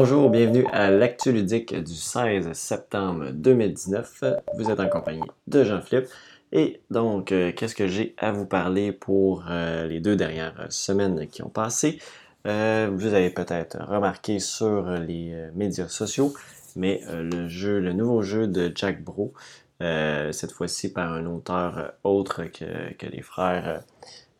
Bonjour, 0.00 0.30
bienvenue 0.30 0.64
à 0.72 0.92
l'actu 0.92 1.32
ludique 1.32 1.74
du 1.74 1.92
16 1.92 2.52
septembre 2.52 3.32
2019. 3.32 4.22
Vous 4.56 4.70
êtes 4.70 4.78
en 4.78 4.88
compagnie 4.88 5.26
de 5.48 5.64
Jean-Philippe. 5.64 6.06
Et 6.52 6.80
donc, 6.88 7.32
euh, 7.32 7.50
qu'est-ce 7.50 7.74
que 7.74 7.88
j'ai 7.88 8.14
à 8.16 8.30
vous 8.30 8.46
parler 8.46 8.92
pour 8.92 9.46
euh, 9.50 9.88
les 9.88 9.98
deux 9.98 10.14
dernières 10.14 10.66
semaines 10.68 11.26
qui 11.26 11.42
ont 11.42 11.48
passé? 11.48 11.98
Euh, 12.46 12.88
vous 12.94 13.12
avez 13.12 13.30
peut-être 13.30 13.76
remarqué 13.88 14.38
sur 14.38 14.88
les 14.88 15.34
médias 15.56 15.88
sociaux, 15.88 16.32
mais 16.76 17.02
le 17.10 17.48
jeu, 17.48 17.80
le 17.80 17.92
nouveau 17.92 18.22
jeu 18.22 18.46
de 18.46 18.70
Jack 18.72 19.02
Bro, 19.02 19.32
cette 19.80 20.52
fois-ci 20.52 20.92
par 20.92 21.12
un 21.12 21.26
auteur 21.26 21.94
autre 22.04 22.44
que, 22.44 23.06
les 23.06 23.22
frères. 23.22 23.82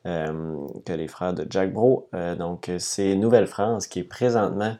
que 0.05 0.93
les 0.93 1.09
frères 1.09 1.34
de 1.34 1.45
Jack 1.51 1.73
Bro. 1.73 2.09
donc, 2.38 2.70
c'est 2.79 3.16
Nouvelle-France 3.16 3.88
qui 3.88 3.98
est 3.98 4.05
présentement 4.05 4.77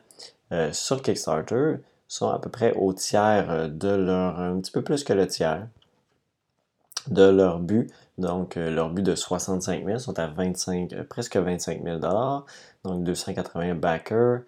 euh, 0.51 0.71
sur 0.73 1.01
Kickstarter 1.01 1.75
sont 2.07 2.29
à 2.29 2.39
peu 2.39 2.49
près 2.49 2.73
au 2.73 2.93
tiers 2.93 3.49
euh, 3.51 3.67
de 3.67 3.89
leur, 3.89 4.39
un 4.39 4.59
petit 4.59 4.71
peu 4.71 4.81
plus 4.81 5.03
que 5.03 5.13
le 5.13 5.27
tiers 5.27 5.67
de 7.07 7.23
leur 7.23 7.59
but. 7.59 7.91
Donc, 8.17 8.57
euh, 8.57 8.69
leur 8.69 8.89
but 8.89 9.03
de 9.03 9.15
65 9.15 9.85
000 9.85 9.99
sont 9.99 10.17
à 10.19 10.27
25, 10.27 11.03
presque 11.03 11.37
25 11.37 11.83
000 11.83 11.99
donc 11.99 13.03
280 13.03 13.75
backers. 13.75 14.41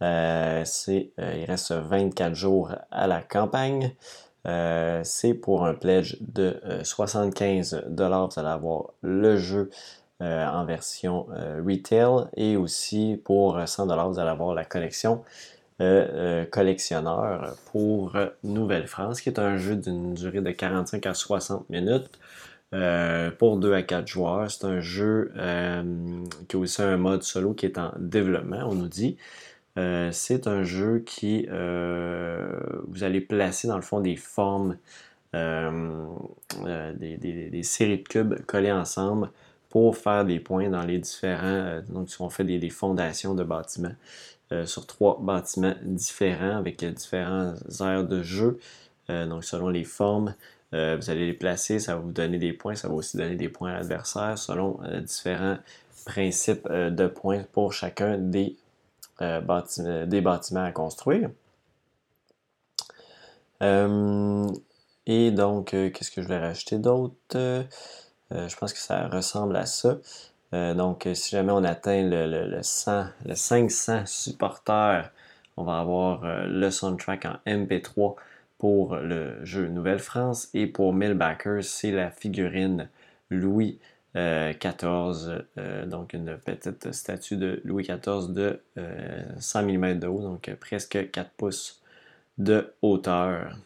c'est, 0.00 1.12
il 1.18 1.44
reste 1.46 1.72
24 1.72 2.34
jours 2.34 2.72
à 2.90 3.06
la 3.06 3.22
campagne. 3.22 3.94
c'est 4.44 5.34
pour 5.34 5.66
un 5.66 5.74
pledge 5.74 6.18
de 6.20 6.60
75 6.82 7.84
Vous 7.88 8.02
allez 8.02 8.48
avoir 8.48 8.90
le 9.02 9.36
jeu 9.36 9.70
en 10.20 10.64
version 10.64 11.26
retail 11.66 12.26
et 12.36 12.56
aussi 12.56 13.20
pour 13.24 13.60
100 13.66 14.10
vous 14.10 14.18
allez 14.18 14.30
avoir 14.30 14.54
la 14.54 14.64
collection 14.64 15.22
euh, 15.80 16.06
euh, 16.12 16.44
collectionneur 16.44 17.56
pour 17.72 18.16
Nouvelle-France, 18.44 19.20
qui 19.20 19.28
est 19.28 19.40
un 19.40 19.56
jeu 19.56 19.74
d'une 19.74 20.14
durée 20.14 20.40
de 20.40 20.52
45 20.52 21.04
à 21.06 21.14
60 21.14 21.68
minutes. 21.68 22.10
Euh, 22.72 23.30
pour 23.30 23.56
2 23.56 23.72
à 23.72 23.82
4 23.82 24.06
joueurs. 24.06 24.50
C'est 24.50 24.64
un 24.64 24.80
jeu 24.80 25.32
qui 26.48 26.56
a 26.56 26.58
aussi 26.58 26.82
un 26.82 26.96
mode 26.96 27.22
solo 27.22 27.54
qui 27.54 27.66
est 27.66 27.78
en 27.78 27.92
développement, 27.98 28.66
on 28.68 28.74
nous 28.74 28.88
dit. 28.88 29.16
c'est 29.76 30.46
un 30.46 30.62
jeu 30.64 31.02
qui 31.04 31.46
vous 31.48 33.04
allez 33.04 33.20
placer 33.20 33.68
dans 33.68 33.76
le 33.76 33.82
fond 33.82 34.00
des 34.00 34.16
formes, 34.16 34.76
des, 35.32 35.40
séries 37.62 37.98
de 37.98 38.08
cubes 38.08 38.44
collés 38.46 38.72
ensemble 38.72 39.30
pour 39.74 39.96
faire 39.96 40.24
des 40.24 40.38
points 40.38 40.68
dans 40.68 40.84
les 40.84 40.98
différents. 40.98 41.80
donc, 41.88 42.06
on 42.20 42.30
fait 42.30 42.44
des 42.44 42.70
fondations 42.70 43.34
de 43.34 43.42
bâtiments. 43.42 43.96
Euh, 44.52 44.66
sur 44.66 44.86
trois 44.86 45.18
bâtiments 45.20 45.74
différents 45.82 46.58
avec 46.58 46.84
différents 46.84 47.54
aires 47.80 48.04
de 48.04 48.22
jeu. 48.22 48.60
Euh, 49.10 49.26
donc, 49.26 49.42
selon 49.42 49.68
les 49.68 49.82
formes, 49.82 50.36
euh, 50.74 50.96
vous 50.96 51.10
allez 51.10 51.26
les 51.26 51.32
placer, 51.32 51.80
ça 51.80 51.96
va 51.96 52.02
vous 52.02 52.12
donner 52.12 52.38
des 52.38 52.52
points, 52.52 52.76
ça 52.76 52.86
va 52.86 52.94
aussi 52.94 53.16
donner 53.16 53.34
des 53.34 53.48
points 53.48 53.72
à 53.72 53.78
l'adversaire 53.78 54.38
selon 54.38 54.78
différents 55.02 55.56
principes 56.06 56.70
de 56.70 57.06
points 57.08 57.42
pour 57.50 57.72
chacun 57.72 58.16
des, 58.16 58.56
bâtiments, 59.18 60.06
des 60.06 60.20
bâtiments 60.20 60.64
à 60.64 60.70
construire. 60.70 61.30
et 65.06 65.30
donc, 65.32 65.70
qu'est-ce 65.70 66.12
que 66.12 66.22
je 66.22 66.28
vais 66.28 66.38
rajouter 66.38 66.78
d'autre? 66.78 67.16
Je 68.34 68.56
pense 68.56 68.72
que 68.72 68.78
ça 68.78 69.08
ressemble 69.08 69.56
à 69.56 69.66
ça. 69.66 69.98
Euh, 70.54 70.74
donc, 70.74 71.08
si 71.14 71.30
jamais 71.30 71.52
on 71.52 71.64
atteint 71.64 72.02
le, 72.02 72.26
le, 72.48 72.62
100, 72.62 73.06
le 73.26 73.34
500 73.34 74.06
supporters, 74.06 75.10
on 75.56 75.64
va 75.64 75.80
avoir 75.80 76.24
euh, 76.24 76.46
le 76.46 76.70
soundtrack 76.70 77.24
en 77.24 77.36
MP3 77.46 78.14
pour 78.58 78.96
le 78.96 79.44
jeu 79.44 79.66
Nouvelle-France. 79.68 80.48
Et 80.54 80.66
pour 80.66 80.94
1000 80.94 81.14
backers, 81.14 81.64
c'est 81.64 81.90
la 81.90 82.10
figurine 82.10 82.88
Louis 83.30 83.78
XIV, 84.14 85.42
euh, 85.58 85.86
donc 85.86 86.12
une 86.12 86.36
petite 86.38 86.92
statue 86.92 87.36
de 87.36 87.60
Louis 87.64 87.82
XIV 87.82 88.32
de 88.32 88.60
100 89.40 89.62
mm 89.64 89.98
de 89.98 90.06
haut, 90.06 90.20
donc 90.20 90.54
presque 90.60 91.10
4 91.10 91.30
pouces 91.30 91.82
de 92.38 92.72
hauteur. 92.80 93.56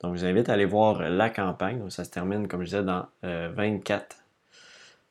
Donc, 0.00 0.14
je 0.14 0.20
vous 0.20 0.26
invite 0.26 0.48
à 0.48 0.52
aller 0.52 0.64
voir 0.64 1.00
la 1.00 1.30
campagne. 1.30 1.78
Donc, 1.78 1.92
ça 1.92 2.04
se 2.04 2.10
termine, 2.10 2.48
comme 2.48 2.60
je 2.60 2.66
disais, 2.66 2.82
dans 2.82 3.06
24 3.22 4.16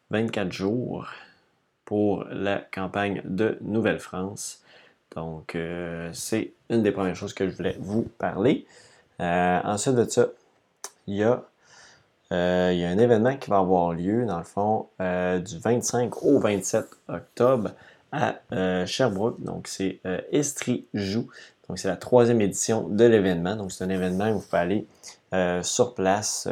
24 0.09 0.51
jours 0.51 1.07
pour 1.85 2.25
la 2.29 2.57
campagne 2.57 3.21
de 3.25 3.57
Nouvelle-France. 3.61 4.61
Donc, 5.15 5.55
euh, 5.55 6.09
c'est 6.13 6.51
une 6.69 6.83
des 6.83 6.91
premières 6.91 7.15
choses 7.15 7.33
que 7.33 7.49
je 7.49 7.55
voulais 7.55 7.77
vous 7.79 8.03
parler. 8.17 8.65
Euh, 9.19 9.59
ensuite 9.63 9.95
de 9.95 10.03
ça, 10.03 10.27
il 11.07 11.15
y, 11.15 11.23
a, 11.23 11.43
euh, 12.31 12.71
il 12.73 12.79
y 12.79 12.85
a 12.85 12.89
un 12.89 12.97
événement 12.97 13.35
qui 13.37 13.49
va 13.49 13.57
avoir 13.59 13.93
lieu, 13.93 14.25
dans 14.25 14.37
le 14.37 14.43
fond, 14.43 14.87
du 14.99 15.59
25 15.59 16.23
au 16.23 16.39
27 16.39 16.85
octobre 17.07 17.71
à 18.11 18.35
Sherbrooke. 18.85 19.41
Donc, 19.41 19.67
c'est 19.67 20.01
Estrie 20.31 20.85
Joue. 20.93 21.27
Donc, 21.69 21.79
c'est 21.79 21.87
la 21.87 21.97
troisième 21.97 22.41
édition 22.41 22.87
de 22.87 23.05
l'événement. 23.05 23.55
Donc, 23.55 23.71
c'est 23.71 23.83
un 23.83 23.89
événement 23.89 24.29
où 24.29 24.39
vous 24.39 24.45
pouvez 24.45 24.61
aller 24.61 24.87
sur 25.63 25.93
place 25.93 26.47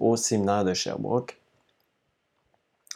au 0.00 0.16
séminaire 0.16 0.64
de 0.64 0.72
Sherbrooke 0.72 1.38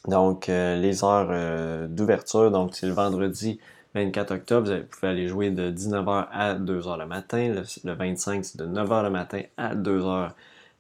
donc, 0.09 0.49
euh, 0.49 0.77
les 0.77 1.05
heures 1.05 1.29
euh, 1.31 1.87
d'ouverture, 1.87 2.51
donc 2.51 2.75
c'est 2.75 2.87
le 2.87 2.93
vendredi 2.93 3.61
24 3.95 4.33
octobre, 4.33 4.69
vous 4.69 4.87
pouvez 4.87 5.09
aller 5.09 5.29
jouer 5.29 5.51
de 5.51 5.71
19h 5.71 6.27
à 6.33 6.55
2h 6.55 6.99
le 6.99 7.07
matin. 7.07 7.55
Le, 7.85 7.93
25, 7.93 8.45
c'est 8.45 8.59
de 8.59 8.67
9h 8.67 9.05
le 9.05 9.11
matin 9.11 9.43
à 9.57 9.77
2h 9.77 10.31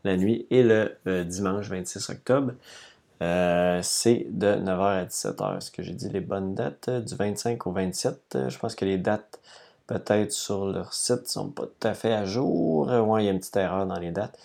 la 0.04 0.16
nuit. 0.16 0.46
Et 0.50 0.62
le 0.64 0.96
euh, 1.06 1.22
dimanche 1.22 1.68
26 1.68 2.10
octobre, 2.10 2.52
c'est 3.20 4.26
de 4.30 4.48
9h 4.48 5.02
à 5.02 5.04
17h. 5.04 5.58
Est-ce 5.58 5.70
que 5.70 5.82
j'ai 5.82 5.92
dit 5.92 6.08
les 6.08 6.20
bonnes 6.20 6.54
dates? 6.56 6.90
Du 6.90 7.14
25 7.14 7.64
au 7.68 7.72
27, 7.72 8.48
je 8.48 8.58
pense 8.58 8.74
que 8.74 8.84
les 8.84 8.98
dates, 8.98 9.38
peut-être 9.92 10.32
sur 10.32 10.66
leur 10.66 10.92
site, 10.92 11.26
sont 11.28 11.50
pas 11.50 11.64
tout 11.64 11.88
à 11.88 11.94
fait 11.94 12.12
à 12.12 12.24
jour. 12.24 12.88
Ouais, 12.88 13.22
il 13.22 13.26
y 13.26 13.28
a 13.28 13.32
une 13.32 13.38
petite 13.38 13.56
erreur 13.56 13.86
dans 13.86 13.98
les 13.98 14.12
dates. 14.12 14.38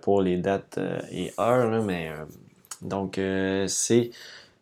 pour 0.00 0.22
les 0.22 0.36
dates 0.38 0.78
et 1.10 1.32
heures, 1.38 1.82
mais 1.82 2.10
donc, 2.84 3.18
euh, 3.18 3.66
c'est, 3.66 4.10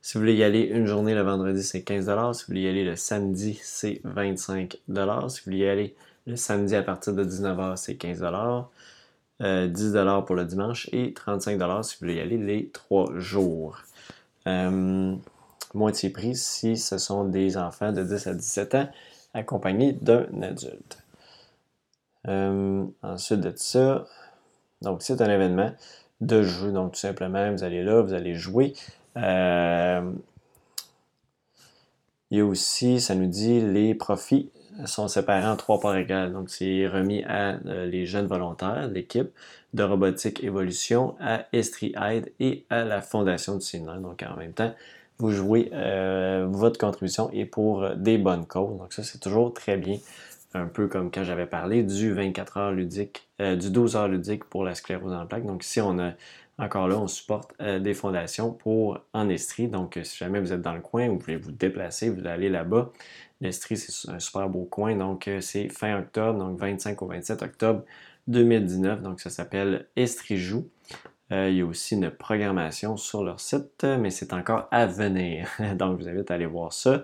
si 0.00 0.14
vous 0.14 0.20
voulez 0.20 0.34
y 0.34 0.44
aller 0.44 0.62
une 0.62 0.86
journée 0.86 1.14
le 1.14 1.22
vendredi, 1.22 1.62
c'est 1.62 1.82
15 1.82 2.04
Si 2.04 2.42
vous 2.42 2.46
voulez 2.48 2.62
y 2.62 2.68
aller 2.68 2.84
le 2.84 2.96
samedi, 2.96 3.58
c'est 3.62 4.00
25 4.04 4.78
Si 4.78 4.82
vous 4.86 5.44
voulez 5.44 5.58
y 5.58 5.68
aller 5.68 5.94
le 6.26 6.36
samedi 6.36 6.76
à 6.76 6.82
partir 6.82 7.12
de 7.14 7.24
19h, 7.24 7.76
c'est 7.76 7.96
15 7.96 8.20
10 9.40 9.96
euh, 9.96 10.20
pour 10.20 10.36
le 10.36 10.44
dimanche 10.44 10.88
et 10.92 11.12
35 11.12 11.58
si 11.82 11.94
vous 11.94 11.98
voulez 12.00 12.14
y 12.14 12.20
aller 12.20 12.38
les 12.38 12.68
trois 12.68 13.10
jours. 13.16 13.78
Euh, 14.46 15.16
moitié 15.74 16.10
prix 16.10 16.36
si 16.36 16.76
ce 16.76 16.98
sont 16.98 17.24
des 17.24 17.56
enfants 17.56 17.92
de 17.92 18.04
10 18.04 18.26
à 18.28 18.34
17 18.34 18.74
ans 18.76 18.88
accompagnés 19.34 19.92
d'un 19.92 20.26
adulte. 20.42 20.98
ensuite 22.26 23.40
de 23.40 23.52
ça, 23.56 24.06
donc 24.82 25.02
c'est 25.02 25.20
un 25.20 25.30
événement 25.30 25.72
de 26.22 26.42
jeu. 26.42 26.72
Donc, 26.72 26.92
tout 26.92 27.00
simplement, 27.00 27.52
vous 27.52 27.64
allez 27.64 27.82
là, 27.82 28.00
vous 28.00 28.14
allez 28.14 28.34
jouer. 28.34 28.72
Euh, 29.16 30.12
il 32.30 32.38
y 32.38 32.40
a 32.40 32.46
aussi, 32.46 33.00
ça 33.00 33.14
nous 33.14 33.26
dit, 33.26 33.60
les 33.60 33.94
profits 33.94 34.50
sont 34.86 35.06
séparés 35.08 35.46
en 35.46 35.56
trois 35.56 35.80
parts 35.80 35.96
égales. 35.96 36.32
Donc, 36.32 36.48
c'est 36.48 36.86
remis 36.86 37.24
à 37.24 37.58
euh, 37.66 37.86
les 37.86 38.06
jeunes 38.06 38.26
volontaires, 38.26 38.88
l'équipe 38.88 39.30
de 39.74 39.82
robotique 39.82 40.42
évolution, 40.42 41.14
à 41.20 41.46
Estrie 41.52 41.94
Aide 42.00 42.32
et 42.40 42.64
à 42.70 42.84
la 42.84 43.02
Fondation 43.02 43.56
du 43.56 43.62
séminaire. 43.62 43.98
Donc, 43.98 44.22
en 44.22 44.36
même 44.36 44.52
temps, 44.52 44.72
vous 45.18 45.30
jouez, 45.30 45.70
euh, 45.72 46.46
votre 46.50 46.78
contribution 46.78 47.30
est 47.32 47.44
pour 47.44 47.88
des 47.96 48.18
bonnes 48.18 48.46
causes. 48.46 48.78
Donc, 48.78 48.92
ça, 48.92 49.02
c'est 49.02 49.18
toujours 49.18 49.52
très 49.54 49.76
bien 49.76 49.98
un 50.54 50.66
peu 50.66 50.88
comme 50.88 51.10
quand 51.10 51.24
j'avais 51.24 51.46
parlé 51.46 51.82
du 51.82 52.12
24 52.12 52.56
heures 52.58 52.72
ludique, 52.72 53.28
euh, 53.40 53.56
du 53.56 53.70
12 53.70 53.96
heures 53.96 54.08
ludique 54.08 54.44
pour 54.44 54.64
la 54.64 54.74
sclérose 54.74 55.12
en 55.12 55.26
plaques. 55.26 55.46
Donc 55.46 55.64
ici, 55.64 55.80
on 55.80 55.98
a 55.98 56.12
encore 56.58 56.88
là, 56.88 56.98
on 56.98 57.06
supporte 57.06 57.54
euh, 57.60 57.78
des 57.78 57.94
fondations 57.94 58.52
pour 58.52 59.00
en 59.14 59.28
Estrie. 59.28 59.68
Donc 59.68 59.98
si 60.02 60.16
jamais 60.18 60.40
vous 60.40 60.52
êtes 60.52 60.60
dans 60.60 60.74
le 60.74 60.80
coin, 60.80 61.08
vous 61.08 61.18
voulez 61.18 61.36
vous 61.36 61.52
déplacer, 61.52 62.10
vous 62.10 62.26
allez 62.26 62.48
là-bas. 62.48 62.92
L'Estrie, 63.40 63.76
c'est 63.76 64.10
un 64.10 64.18
super 64.18 64.48
beau 64.48 64.64
coin. 64.64 64.94
Donc 64.96 65.28
c'est 65.40 65.68
fin 65.68 65.98
octobre, 65.98 66.38
donc 66.38 66.58
25 66.58 67.00
au 67.02 67.06
27 67.06 67.42
octobre 67.42 67.82
2019. 68.28 69.02
Donc 69.02 69.20
ça 69.20 69.30
s'appelle 69.30 69.86
Estrie 69.96 70.36
Joue. 70.36 70.68
Il 71.32 71.54
y 71.54 71.60
a 71.62 71.66
aussi 71.66 71.94
une 71.94 72.10
programmation 72.10 72.96
sur 72.96 73.24
leur 73.24 73.40
site, 73.40 73.84
mais 73.84 74.10
c'est 74.10 74.32
encore 74.32 74.68
à 74.70 74.86
venir. 74.86 75.48
donc 75.76 75.98
je 75.98 76.04
vous 76.04 76.08
invite 76.10 76.30
à 76.30 76.34
aller 76.34 76.46
voir 76.46 76.72
ça. 76.72 77.02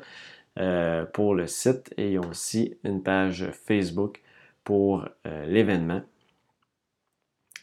Euh, 0.58 1.04
pour 1.04 1.36
le 1.36 1.46
site 1.46 1.94
et 1.96 2.12
ils 2.12 2.18
ont 2.18 2.30
aussi 2.30 2.76
une 2.82 3.00
page 3.00 3.48
Facebook 3.52 4.20
pour 4.64 5.06
euh, 5.26 5.46
l'événement. 5.46 6.02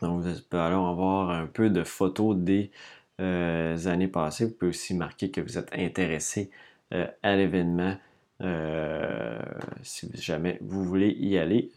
Donc, 0.02 0.22
vous 0.22 0.32
pouvez 0.50 0.62
alors 0.62 0.88
avoir 0.88 1.30
un 1.32 1.46
peu 1.46 1.70
de 1.70 1.84
photos 1.84 2.38
des 2.38 2.72
euh, 3.20 3.76
années 3.88 4.08
passées. 4.08 4.46
Vous 4.46 4.54
pouvez 4.54 4.70
aussi 4.70 4.94
marquer 4.94 5.30
que 5.30 5.42
vous 5.42 5.58
êtes 5.58 5.74
intéressé 5.74 6.52
à 7.24 7.36
l'événement 7.36 7.98
si 9.82 10.10
jamais 10.14 10.58
vous 10.62 10.84
voulez 10.86 11.10
y 11.20 11.38
aller. 11.38 11.72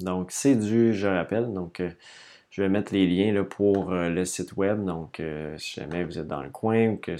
Donc, 0.00 0.32
c'est 0.32 0.56
du, 0.56 0.94
je 0.94 1.06
rappelle, 1.06 1.52
donc 1.52 1.80
je 2.54 2.62
vais 2.62 2.68
mettre 2.68 2.92
les 2.92 3.06
liens 3.08 3.42
pour 3.42 3.90
le 3.90 4.24
site 4.24 4.56
web. 4.56 4.84
Donc, 4.84 5.20
si 5.58 5.80
jamais 5.80 6.04
vous 6.04 6.20
êtes 6.20 6.28
dans 6.28 6.40
le 6.40 6.50
coin 6.50 6.90
ou 6.90 6.96
que 6.96 7.16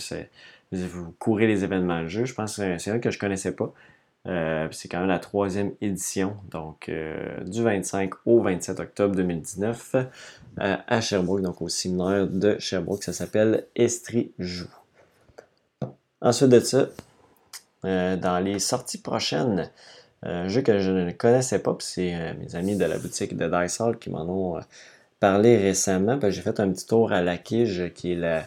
vous 0.70 1.12
courez 1.19 1.48
les 1.48 1.64
événements 1.64 2.02
de 2.02 2.06
jeu, 2.06 2.25
je 2.25 2.34
pense 2.34 2.56
que 2.56 2.78
c'est 2.78 2.90
un 2.92 3.00
que 3.00 3.10
je 3.10 3.16
ne 3.16 3.20
connaissais 3.20 3.52
pas. 3.52 3.72
Euh, 4.26 4.69
c'est 4.70 4.88
quand 4.88 5.00
même 5.00 5.08
la 5.08 5.19
troisième 5.19 5.72
édition, 5.82 6.36
donc 6.50 6.88
euh, 6.88 7.44
du 7.44 7.62
25 7.62 8.14
au 8.25 8.40
27 8.40 8.81
octobre 8.81 9.14
2019 9.16 9.96
euh, 9.96 10.76
à 10.86 11.00
Sherbrooke, 11.02 11.42
donc 11.42 11.60
au 11.60 11.69
séminaire 11.69 12.26
de 12.26 12.58
Sherbrooke. 12.58 13.02
Ça 13.02 13.12
s'appelle 13.12 13.66
Estrie 13.76 14.32
Joue. 14.38 14.70
Ensuite 16.22 16.48
de 16.48 16.60
ça, 16.60 16.88
dans 17.82 18.42
les 18.42 18.60
sorties 18.60 19.02
prochaines, 19.02 19.70
un 20.22 20.48
jeu 20.48 20.62
que 20.62 20.78
je 20.78 20.90
ne 20.90 21.10
connaissais 21.10 21.58
pas, 21.58 21.75
puis 21.75 21.86
c'est 21.86 22.34
mes 22.36 22.56
amis 22.56 22.76
de 22.76 22.84
la 22.86 22.96
boutique 22.96 23.36
de 23.36 23.46
Dice 23.46 23.78
Hall 23.78 23.98
qui 23.98 24.08
m'en 24.08 24.22
ont 24.22 24.60
parlé 25.25 25.56
récemment. 25.56 26.19
J'ai 26.29 26.43
fait 26.43 26.61
un 26.61 26.71
petit 26.71 26.87
tour 26.87 27.11
à 27.11 27.23
la 27.23 27.38
Quige, 27.38 27.91
qui 27.94 28.12
est 28.12 28.17
la 28.17 28.47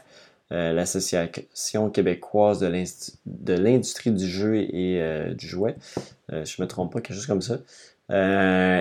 euh, 0.51 0.73
l'Association 0.73 1.89
québécoise 1.89 2.59
de 2.59 3.53
l'industrie 3.53 4.11
du 4.11 4.27
jeu 4.27 4.57
et 4.57 5.01
euh, 5.01 5.33
du 5.33 5.47
jouet. 5.47 5.75
Euh, 6.31 6.45
je 6.45 6.61
ne 6.61 6.65
me 6.65 6.67
trompe 6.67 6.93
pas, 6.93 7.01
quelque 7.01 7.15
chose 7.15 7.25
comme 7.25 7.41
ça. 7.41 7.57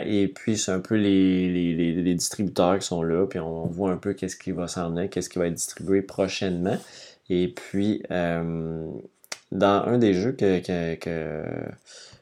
et 0.04 0.30
puis, 0.34 0.58
c'est 0.58 0.72
un 0.72 0.80
peu 0.80 0.96
les, 0.96 2.14
distributeurs 2.14 2.78
qui 2.78 2.86
sont 2.86 3.02
là, 3.02 3.26
puis 3.26 3.40
on, 3.40 3.64
voit 3.66 3.92
un 3.92 3.96
peu 3.96 4.12
qu'est-ce 4.12 4.36
qui 4.36 4.52
va 4.52 4.68
s'en 4.68 4.94
qu'est-ce 5.08 5.30
qui 5.30 5.38
va 5.38 5.46
être 5.46 5.54
distribué 5.54 6.02
prochainement. 6.02 6.76
Et 7.30 7.48
puis, 7.48 8.02
dans 8.10 9.82
un 9.86 9.96
des 9.96 10.12
jeux 10.12 10.32
que, 10.32 11.42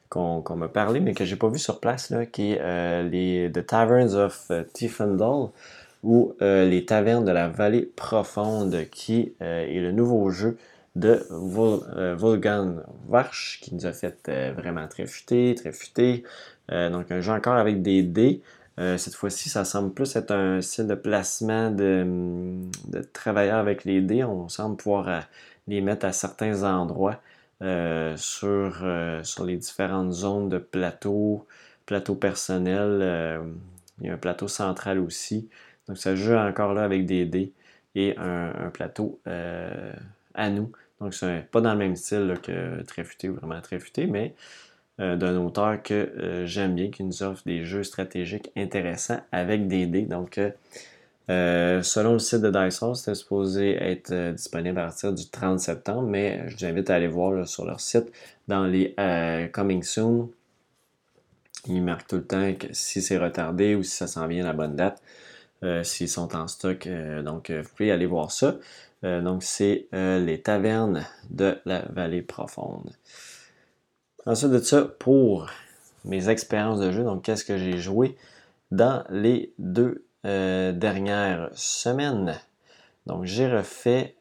qu'on 0.09 0.43
m'a 0.55 0.67
parlé, 0.67 0.99
mais 0.99 1.13
que 1.13 1.25
j'ai 1.25 1.35
pas 1.35 1.49
vu 1.49 1.59
sur 1.59 1.79
place, 1.79 2.09
là, 2.09 2.25
qui 2.25 2.53
est 2.53 3.03
les 3.03 3.51
The 3.51 3.65
Taverns 3.65 4.15
of 4.15 4.51
Tiefendal 4.73 5.49
ou 6.05 6.35
euh, 6.41 6.69
Les 6.69 6.85
Tavernes 6.85 7.25
de 7.25 7.31
la 7.31 7.49
Vallée 7.49 7.81
Profonde, 7.81 8.85
qui 8.91 9.33
euh, 9.41 9.65
est 9.65 9.79
le 9.81 9.91
nouveau 9.91 10.29
jeu 10.29 10.57
de 10.95 11.27
euh, 11.31 12.15
Volgan 12.15 12.83
Varch, 13.09 13.59
qui 13.61 13.73
nous 13.73 13.85
a 13.85 13.91
fait 13.91 14.29
vraiment 14.55 14.87
très 14.87 15.07
futé, 15.07 15.53
très 15.55 15.73
futé. 15.73 16.23
donc 16.69 17.11
un 17.11 17.19
jeu 17.19 17.33
encore 17.33 17.55
avec 17.55 17.81
des 17.81 18.01
dés. 18.03 18.41
cette 18.77 19.15
fois-ci, 19.15 19.49
ça 19.49 19.65
semble 19.65 19.91
plus 19.93 20.15
être 20.15 20.31
un 20.31 20.61
style 20.61 20.87
de 20.87 20.95
placement 20.95 21.69
de, 21.71 22.05
de 22.87 23.01
travailleurs 23.01 23.57
avec 23.57 23.83
les 23.83 23.99
dés. 23.99 24.23
On 24.23 24.47
semble 24.47 24.77
pouvoir 24.77 25.23
les 25.67 25.81
mettre 25.81 26.05
à 26.05 26.13
certains 26.13 26.63
endroits 26.63 27.19
sur, 27.61 28.85
sur 29.23 29.45
les 29.45 29.57
différentes 29.57 30.11
zones 30.11 30.49
de 30.49 30.57
plateau, 30.57 31.45
plateau 31.85 32.15
personnel. 32.15 33.41
il 33.99 34.07
y 34.07 34.09
a 34.09 34.13
un 34.13 34.17
plateau 34.17 34.47
central 34.47 34.99
aussi. 34.99 35.49
Donc 35.87 35.97
ça 35.97 36.15
joue 36.15 36.33
encore 36.33 36.73
là 36.73 36.83
avec 36.83 37.05
des 37.05 37.25
dés 37.25 37.53
et 37.95 38.15
un, 38.17 38.69
plateau 38.73 39.19
euh, 39.27 39.93
à 40.33 40.49
nous. 40.49 40.71
Donc 40.99 41.13
c'est 41.13 41.49
pas 41.51 41.61
dans 41.61 41.73
le 41.73 41.79
même 41.79 41.95
style 41.95 42.35
que 42.41 42.81
très 42.83 43.03
futé 43.03 43.29
ou 43.29 43.35
vraiment 43.35 43.61
très 43.61 43.79
futé, 43.79 44.07
mais 44.07 44.33
euh, 44.99 45.15
d'un 45.15 45.37
auteur 45.37 45.81
que 45.81 45.93
euh, 45.93 46.45
j'aime 46.45 46.75
bien, 46.75 46.89
qui 46.89 47.03
nous 47.03 47.23
offre 47.23 47.43
des 47.45 47.63
jeux 47.65 47.83
stratégiques 47.83 48.51
intéressants 48.55 49.21
avec 49.31 49.67
des 49.67 49.85
dés. 49.85 50.03
Donc 50.03 50.39
selon 51.27 52.13
le 52.13 52.19
site 52.19 52.41
de 52.41 52.49
Dice 52.49 52.83
c'était 52.93 53.15
supposé 53.15 53.75
être 53.75 54.33
disponible 54.33 54.79
à 54.79 54.83
partir 54.85 55.13
du 55.13 55.27
30 55.27 55.59
septembre, 55.59 56.03
mais 56.03 56.47
je 56.49 56.57
vous 56.57 56.65
invite 56.65 56.89
à 56.89 56.95
aller 56.95 57.07
voir 57.07 57.47
sur 57.47 57.65
leur 57.65 57.79
site 57.79 58.11
dans 58.47 58.65
les 58.65 58.95
Coming 59.53 59.83
Soon. 59.83 60.29
Ils 61.67 61.81
marquent 61.81 62.07
tout 62.07 62.17
le 62.17 62.25
temps 62.25 62.53
que 62.53 62.67
si 62.71 63.01
c'est 63.01 63.17
retardé 63.17 63.75
ou 63.75 63.83
si 63.83 63.91
ça 63.91 64.07
s'en 64.07 64.27
vient 64.27 64.43
à 64.43 64.47
la 64.47 64.53
bonne 64.53 64.75
date. 64.75 65.01
Euh, 65.65 65.83
s'ils 65.83 66.09
sont 66.09 66.35
en 66.35 66.47
stock. 66.47 66.85
Euh, 66.85 67.23
donc, 67.23 67.49
euh, 67.49 67.61
vous 67.61 67.69
pouvez 67.69 67.91
aller 67.91 68.05
voir 68.05 68.31
ça. 68.31 68.57
donc, 69.03 69.43
c'est 69.43 69.87
les 69.91 70.41
tavernes 70.41 71.05
de 71.29 71.59
la 71.65 71.85
vallée 71.89 72.23
profonde. 72.23 72.89
Ensuite 74.25 74.49
de 74.49 74.57
ça, 74.57 74.81
pour 74.81 75.47
mes 76.05 76.29
expériences 76.29 76.79
de 76.79 76.91
jeu, 76.91 77.03
donc 77.03 77.23
qu'est-ce 77.23 77.45
que 77.45 77.55
j'ai 77.55 77.77
joué 77.77 78.17
dans 78.71 79.03
les 79.11 79.53
deux 79.59 80.04
dernières 80.25 81.49
semaines. 81.53 82.39
Donc, 83.05 83.25
j'ai 83.25 83.47
refait, 83.47 84.15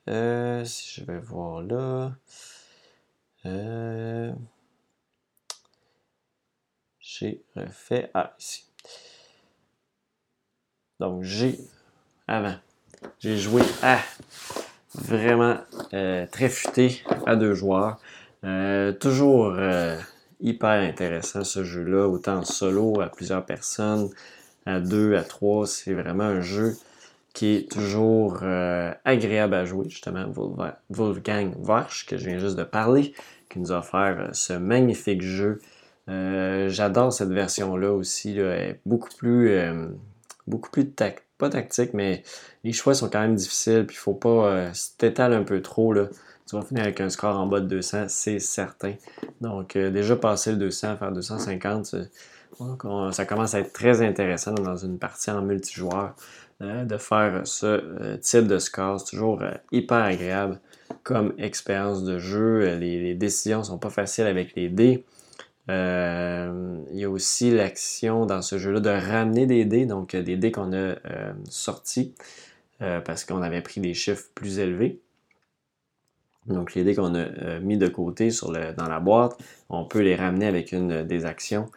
si 0.65 1.01
je 1.01 1.05
vais 1.05 1.19
voir 1.19 1.63
là, 1.63 2.13
j'ai 7.01 7.43
refait, 7.57 8.11
ah, 8.15 8.35
ici. 8.39 8.65
Donc, 11.01 11.23
j'ai, 11.23 11.59
avant, 12.27 12.57
j'ai 13.19 13.37
joué 13.37 13.63
à 13.83 13.99
vraiment 14.95 15.59
euh, 15.93 16.27
très 16.31 16.49
futé 16.49 17.03
à 17.27 17.37
deux 17.37 17.55
joueurs. 17.55 17.99
Euh, 18.45 18.93
toujours 18.93 19.55
euh, 19.57 19.99
hyper 20.41 20.71
intéressant 20.83 21.45
ce 21.45 21.65
jeu-là, 21.65 22.09
autant 22.09 22.39
en 22.39 22.45
solo, 22.45 23.01
à 23.01 23.09
plusieurs 23.09 23.45
personnes, 23.45 24.11
à 24.67 24.81
deux, 24.81 25.17
à 25.17 25.23
trois. 25.23 25.67
C'est 25.67 25.95
vraiment 25.95 26.25
un 26.25 26.41
jeu 26.41 26.77
qui 27.33 27.57
est 27.57 27.71
toujours 27.71 28.45
agréable 29.05 29.55
à 29.55 29.65
jouer, 29.65 29.89
justement, 29.89 30.27
Wolfgang 30.89 31.53
Warsch, 31.59 32.07
que 32.07 32.17
je 32.17 32.27
viens 32.29 32.39
juste 32.39 32.55
de 32.55 32.63
parler, 32.63 33.13
qui 33.51 33.59
nous 33.59 33.73
a 33.73 33.79
offert 33.79 34.31
ce 34.33 34.53
magnifique 34.53 35.21
jeu. 35.21 35.61
J'adore 36.07 37.13
cette 37.13 37.31
version-là 37.31 37.93
aussi, 37.93 38.35
là, 38.35 38.53
elle 38.53 38.71
est 38.71 38.81
beaucoup 38.87 39.11
plus 39.19 39.51
beaucoup 40.47 40.71
plus 40.71 40.87
pas 41.39 41.49
tactique, 41.49 41.95
mais 41.95 42.23
les 42.63 42.73
choix 42.73 42.95
sont 42.95 43.09
quand 43.09 43.21
même 43.21 43.35
difficiles. 43.35 43.87
Puis 43.87 43.97
il 43.97 44.01
faut 44.01 44.15
pas 44.15 44.29
euh, 44.29 44.71
t'étaler 44.99 45.37
un 45.37 45.43
peu 45.43 45.61
trop. 45.63 45.93
Là. 45.93 46.09
Tu 46.49 46.57
vas 46.57 46.63
finir 46.63 46.85
avec 46.85 47.01
un 47.01 47.09
score 47.09 47.37
en 47.39 47.47
bas 47.47 47.61
de 47.61 47.67
200, 47.67 48.07
c'est 48.09 48.39
certain. 48.39 48.95
Donc 49.41 49.77
euh, 49.77 49.91
déjà 49.91 50.17
passer 50.17 50.53
le 50.53 50.59
200, 50.59 50.97
faire 50.99 51.13
250, 51.13 51.97
ça 53.13 53.25
commence 53.25 53.55
à 53.55 53.61
être 53.61 53.73
très 53.73 54.03
intéressant 54.03 54.55
dans 54.55 54.77
une 54.77 54.99
partie 54.99 55.31
en 55.31 55.43
multijoueur. 55.43 56.15
Euh, 56.63 56.85
de 56.85 56.97
faire 56.99 57.43
ce 57.45 58.17
type 58.19 58.47
de 58.47 58.59
score, 58.59 59.01
c'est 59.01 59.17
toujours 59.17 59.43
hyper 59.73 59.99
agréable 59.99 60.61
comme 61.03 61.35
expérience 61.39 62.05
de 62.05 62.19
jeu. 62.19 62.77
Les, 62.77 63.15
décisions 63.15 63.63
sont 63.63 63.79
pas 63.79 63.91
faciles 63.91 64.27
avec 64.27 64.55
les 64.55 64.69
dés. 64.69 65.05
Euh, 65.71 66.79
il 66.93 66.99
y 66.99 67.05
a 67.05 67.11
aussi 67.11 67.51
l'action 67.51 68.27
dans 68.27 68.43
ce 68.43 68.59
jeu-là 68.59 68.81
de 68.81 68.91
ramener 68.91 69.47
des 69.47 69.65
dés, 69.65 69.87
donc 69.87 70.15
euh, 70.15 70.23
des 70.23 70.37
dés 70.37 70.53
qu'on 70.53 70.73
a 70.73 70.77
euh, 70.77 71.33
sortis 71.49 72.15
parce 73.07 73.25
qu'on 73.25 73.41
avait 73.41 73.63
pris 73.63 73.81
des 73.81 73.95
chiffres 73.95 74.27
plus 74.35 74.59
élevés. 74.59 75.01
Donc 76.45 76.75
les 76.75 76.85
dés 76.85 76.95
qu'on 76.95 77.15
a 77.15 77.59
mis 77.61 77.79
de 77.79 77.89
côté 77.89 78.29
dans 78.77 78.89
la 78.89 79.01
boîte, 79.01 79.39
on 79.71 79.87
peut 79.87 80.01
les 80.01 80.15
ramener 80.15 80.47
avec 80.47 80.73
une 80.73 81.03
des 81.03 81.25
actions 81.25 81.71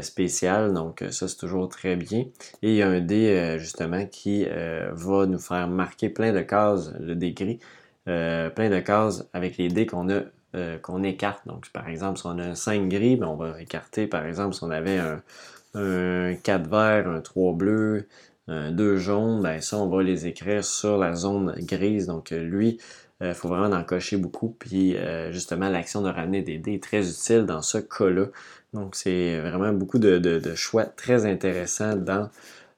spéciales. 0.00 0.72
Donc 0.72 1.04
ça 1.10 1.28
c'est 1.28 1.36
toujours 1.36 1.68
très 1.68 1.96
bien. 1.96 2.20
Et 2.62 2.70
il 2.70 2.74
y 2.76 2.82
a 2.82 2.88
un 2.88 3.00
dé 3.00 3.56
justement 3.58 4.06
qui 4.06 4.44
va 4.44 5.26
nous 5.26 5.38
faire 5.38 5.68
marquer 5.68 6.08
plein 6.08 6.32
de 6.32 6.40
cases, 6.40 6.92
le 7.00 7.14
dé 7.14 7.32
gris, 7.32 7.58
plein 8.04 8.70
de 8.70 8.80
cases 8.80 9.28
avec 9.32 9.56
les 9.56 9.68
dés 9.68 9.86
qu'on 9.86 10.08
a 10.10 10.22
euh, 10.56 10.78
qu'on 10.78 11.02
écarte. 11.02 11.46
Donc, 11.46 11.68
par 11.70 11.86
exemple, 11.86 12.18
si 12.18 12.26
on 12.26 12.38
a 12.38 12.44
un 12.44 12.54
5 12.54 12.88
gris, 12.88 13.16
ben, 13.16 13.26
on 13.26 13.36
va 13.36 13.60
écarter, 13.60 14.06
par 14.06 14.24
exemple, 14.24 14.54
si 14.54 14.64
on 14.64 14.70
avait 14.70 14.98
un, 14.98 16.34
4 16.42 16.68
vert, 16.68 17.08
un 17.08 17.20
3 17.20 17.52
bleu, 17.52 18.08
un 18.48 18.70
2 18.70 18.96
jaune, 18.96 19.42
ben, 19.42 19.60
ça, 19.60 19.78
on 19.78 19.88
va 19.88 20.02
les 20.02 20.26
écrire 20.26 20.64
sur 20.64 20.98
la 20.98 21.14
zone 21.14 21.54
grise. 21.58 22.06
Donc, 22.06 22.32
euh, 22.32 22.42
lui, 22.42 22.78
il 23.20 23.26
euh, 23.26 23.34
faut 23.34 23.48
vraiment 23.48 23.74
en 23.74 23.84
cocher 23.84 24.16
beaucoup. 24.16 24.56
Puis, 24.58 24.96
justement, 25.30 25.68
l'action 25.68 26.02
de 26.02 26.10
ramener 26.10 26.42
des 26.42 26.58
dés 26.58 26.74
est 26.74 26.82
très 26.82 27.08
utile 27.08 27.44
dans 27.46 27.62
ce 27.62 27.78
cas-là. 27.78 28.26
Donc, 28.72 28.94
c'est 28.94 29.40
vraiment 29.40 29.72
beaucoup 29.72 29.98
de, 29.98 30.54
choix 30.54 30.84
très 30.84 31.26
intéressants 31.26 31.96
dans 31.96 32.30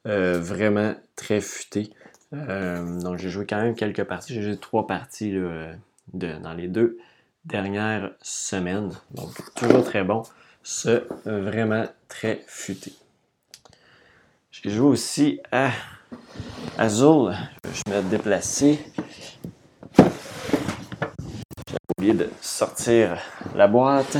vraiment 0.05 0.95
très 1.17 1.41
futé. 1.41 1.91
donc, 2.33 3.19
j'ai 3.19 3.29
joué 3.29 3.47
quand 3.47 3.61
même 3.61 3.75
quelques 3.75 4.05
parties. 4.05 4.35
J'ai 4.35 4.43
joué 4.43 4.57
trois 4.57 4.87
parties 4.87 5.35
dans 6.15 6.55
les 6.57 6.69
deux 6.69 6.99
dernière 7.45 8.13
semaine. 8.23 8.91
Donc, 9.11 9.31
toujours 9.55 9.85
très 9.85 10.05
bon. 10.05 10.23
Ce 10.63 11.03
vraiment 11.25 11.87
très 12.09 12.43
futé. 12.47 12.93
J'ai 14.65 14.71
joué 14.71 14.88
aussi 14.88 15.41
à 15.53 15.71
Azul. 16.77 17.33
Je 17.65 17.93
me 17.93 18.03
déplacer. 18.11 18.81
J'ai 19.97 21.77
oublié 21.97 22.15
de 22.15 22.29
sortir 22.41 23.19
la 23.55 23.69
boîte. 23.69 24.19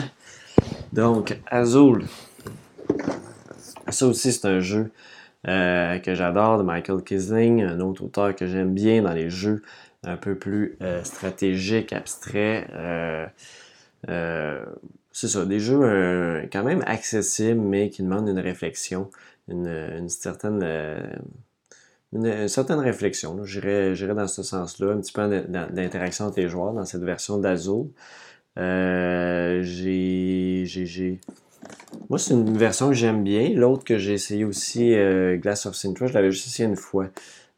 Donc, 0.93 1.37
Azul. 1.49 2.07
Ça 3.89 4.07
aussi, 4.07 4.33
c'est 4.33 4.47
un 4.47 4.61
jeu 4.61 4.93
euh, 5.49 5.99
que 5.99 6.15
j'adore 6.15 6.59
de 6.59 6.63
Michael 6.63 7.03
Kisling, 7.03 7.65
un 7.65 7.81
autre 7.81 8.05
auteur 8.05 8.37
que 8.37 8.47
j'aime 8.47 8.75
bien 8.75 9.03
dans 9.03 9.15
les 9.15 9.31
jeux 9.31 9.63
un 10.05 10.17
peu 10.17 10.37
plus 10.37 10.77
euh, 10.83 11.03
stratégique, 11.03 11.93
abstrait. 11.93 12.69
Euh, 12.75 13.27
c'est 15.11 15.27
ça, 15.27 15.45
des 15.45 15.59
jeux 15.59 16.47
quand 16.53 16.63
même 16.63 16.85
accessibles, 16.87 17.61
mais 17.61 17.91
qui 17.91 18.05
demandent 18.05 18.29
une 18.29 18.39
réflexion, 18.39 19.11
une, 19.49 20.09
certaine, 20.09 20.63
une, 22.13 22.49
certaine 22.49 22.81
réflexion. 22.81 23.45
J'irais 23.45 24.15
dans 24.15 24.29
ce 24.29 24.43
sens-là, 24.43 24.93
un 24.93 25.01
petit 25.01 25.13
peu 25.13 25.45
d'interaction 25.49 26.27
entre 26.27 26.41
les 26.41 26.49
joueurs 26.49 26.73
dans 26.73 26.85
cette 26.85 27.03
version 27.03 27.39
d'Azul. 27.39 27.87
j'ai 28.57 30.65
moi, 32.09 32.19
c'est 32.19 32.35
une 32.35 32.57
version 32.57 32.89
que 32.89 32.95
j'aime 32.95 33.25
bien. 33.25 33.51
L'autre 33.51 33.85
que 33.85 33.99
j'ai 33.99 34.15
essayé 34.15 34.45
aussi, 34.45 34.95
Glass 35.37 35.67
of 35.67 35.75
Sintra, 35.75 36.07
je 36.07 36.15
l'avais 36.15 36.31
juste 36.31 36.47
essayé 36.47 36.69
une 36.69 36.77
fois. 36.77 37.09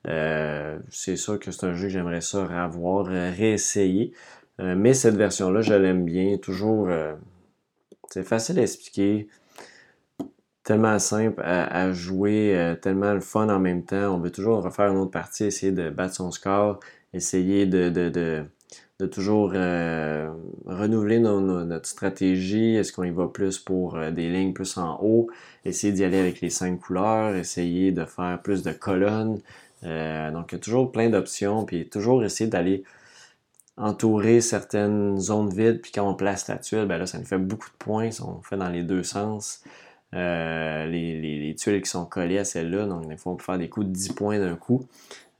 Euh, 0.07 0.79
c'est 0.91 1.17
sûr 1.17 1.39
que 1.39 1.51
c'est 1.51 1.67
un 1.67 1.75
jeu 1.75 1.85
que 1.85 1.93
j'aimerais 1.93 2.23
ça 2.23 2.45
avoir 2.45 3.07
euh, 3.09 3.31
réessayé. 3.37 4.13
Euh, 4.61 4.75
mais 4.77 4.95
cette 4.95 5.17
version-là, 5.17 5.61
je 5.61 5.75
l'aime 5.75 6.05
bien. 6.05 6.39
Toujours, 6.39 6.89
c'est 8.11 8.25
facile 8.25 8.59
à 8.59 8.63
expliquer. 8.63 9.29
Tellement 10.71 11.01
simple 11.01 11.43
à, 11.43 11.91
jouer, 11.91 12.77
tellement 12.81 13.13
le 13.13 13.19
fun 13.19 13.49
en 13.49 13.59
même 13.59 13.83
temps. 13.83 14.15
On 14.15 14.21
veut 14.21 14.31
toujours 14.31 14.63
refaire 14.63 14.93
une 14.93 14.99
autre 14.99 15.11
partie, 15.11 15.43
essayer 15.43 15.73
de 15.73 15.91
battre 15.91 16.15
son 16.15 16.31
score, 16.31 16.79
essayer 17.13 17.67
de, 17.67 17.89
de, 17.89 19.07
toujours 19.09 19.51
renouveler 19.51 21.19
notre 21.19 21.89
stratégie. 21.89 22.77
Est-ce 22.77 22.93
qu'on 22.93 23.03
y 23.03 23.11
va 23.11 23.27
plus 23.27 23.59
pour 23.59 23.99
des 24.13 24.31
lignes 24.31 24.53
plus 24.53 24.77
en 24.77 25.01
haut? 25.03 25.29
Essayer 25.65 25.93
d'y 25.93 26.05
aller 26.05 26.21
avec 26.21 26.41
les 26.41 26.51
cinq 26.51 26.79
couleurs, 26.79 27.35
essayer 27.35 27.91
de 27.91 28.05
faire 28.05 28.41
plus 28.41 28.63
de 28.63 28.71
colonnes. 28.71 29.41
Euh, 29.83 30.31
donc, 30.31 30.53
il 30.53 30.55
y 30.55 30.59
a 30.59 30.61
toujours 30.61 30.93
plein 30.93 31.11
d'options, 31.11 31.65
puis 31.65 31.89
toujours 31.89 32.23
essayer 32.23 32.49
d'aller 32.49 32.85
entourer 33.77 34.41
certaines 34.41 35.19
zones 35.19 35.51
vides, 35.51 35.81
puis 35.81 35.91
quand 35.91 36.09
on 36.09 36.15
place 36.15 36.47
la 36.47 36.59
tuile, 36.59 36.87
ben 36.87 36.99
là, 36.99 37.07
ça 37.07 37.19
nous 37.19 37.25
fait 37.25 37.39
beaucoup 37.39 37.71
de 37.71 37.77
points, 37.77 38.11
on 38.21 38.41
fait 38.43 38.57
dans 38.57 38.69
les 38.69 38.85
deux 38.85 39.03
sens. 39.03 39.65
Euh, 40.15 40.87
les, 40.87 41.55
tuiles 41.57 41.83
qui 41.83 41.91
sont 41.91 42.05
collées 42.05 42.39
à 42.39 42.45
celle-là, 42.45 42.87
donc 42.87 43.07
des 43.07 43.17
fois 43.17 43.33
on 43.33 43.37
peut 43.37 43.45
faire 43.45 43.59
des 43.59 43.69
coups 43.69 43.87
de 43.87 43.93
10 43.93 44.13
points 44.15 44.39
d'un 44.39 44.57
coup. 44.57 44.87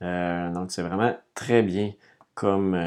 Euh, 0.01 0.51
donc 0.51 0.71
c'est 0.71 0.81
vraiment 0.81 1.15
très 1.35 1.61
bien 1.61 1.91
comme, 2.35 2.77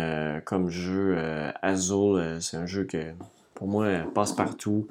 comme 0.44 0.70
jeu. 0.70 1.16
Azul, 1.62 2.38
c'est 2.40 2.56
un 2.56 2.66
jeu 2.66 2.84
que 2.84 3.12
pour 3.54 3.68
moi 3.68 3.88
passe 4.14 4.32
partout, 4.32 4.88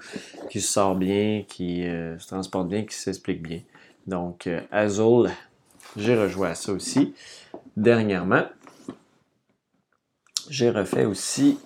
qui 0.49 0.61
se 0.61 0.71
sort 0.71 0.95
bien, 0.95 1.43
qui 1.47 1.83
se 1.83 2.27
transporte 2.27 2.67
bien, 2.67 2.83
qui 2.85 2.95
s'explique 2.95 3.41
bien. 3.41 3.61
Donc 4.07 4.49
Azul, 4.71 5.29
j'ai 5.97 6.15
rejoué 6.15 6.49
à 6.49 6.55
ça 6.55 6.71
aussi 6.71 7.13
dernièrement. 7.75 8.43
J'ai 10.49 10.69
refait 10.69 11.05
aussi 11.05 11.57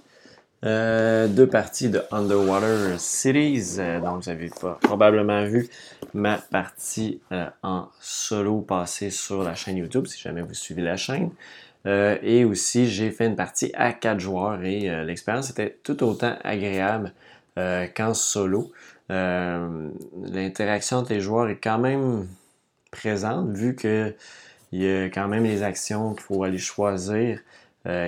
euh, 0.66 1.28
deux 1.28 1.48
parties 1.48 1.90
de 1.90 2.02
Underwater 2.12 3.00
Cities. 3.00 3.76
Euh, 3.78 4.00
donc, 4.00 4.24
vous 4.24 4.30
avez 4.30 4.50
probablement 4.82 5.46
vu 5.46 5.70
ma 6.16 6.38
partie 6.38 7.22
euh, 7.32 7.46
en 7.62 7.90
solo 8.00 8.62
passée 8.62 9.12
sur 9.12 9.44
la 9.44 9.54
chaîne 9.54 9.78
YouTube, 9.78 10.08
si 10.08 10.20
jamais 10.20 10.42
vous 10.42 10.56
suivez 10.56 10.82
la 10.82 10.98
chaîne. 10.98 11.30
et 11.86 12.44
aussi, 12.44 12.88
j'ai 12.90 13.12
fait 13.12 13.28
une 13.28 13.36
partie 13.36 13.72
à 13.74 13.94
quatre 13.94 14.20
joueurs 14.20 14.62
et 14.64 15.06
l'expérience 15.06 15.50
était 15.52 15.78
tout 15.84 16.04
autant 16.04 16.36
agréable 16.44 17.14
qu'en 17.56 18.14
solo. 18.14 18.74
L'interaction 19.10 20.98
entre 20.98 21.14
les 21.14 21.22
joueurs 21.22 21.48
est 21.48 21.60
quand 21.64 21.78
même 21.78 22.28
présente, 22.92 23.56
vu 23.56 23.74
que 23.74 24.14
il 24.74 24.84
y 24.84 24.92
a 24.92 25.06
quand 25.06 25.30
même 25.30 25.46
les 25.46 25.64
actions 25.64 26.14
qu'il 26.14 26.24
faut 26.24 26.44
aller 26.44 26.58
choisir, 26.58 27.40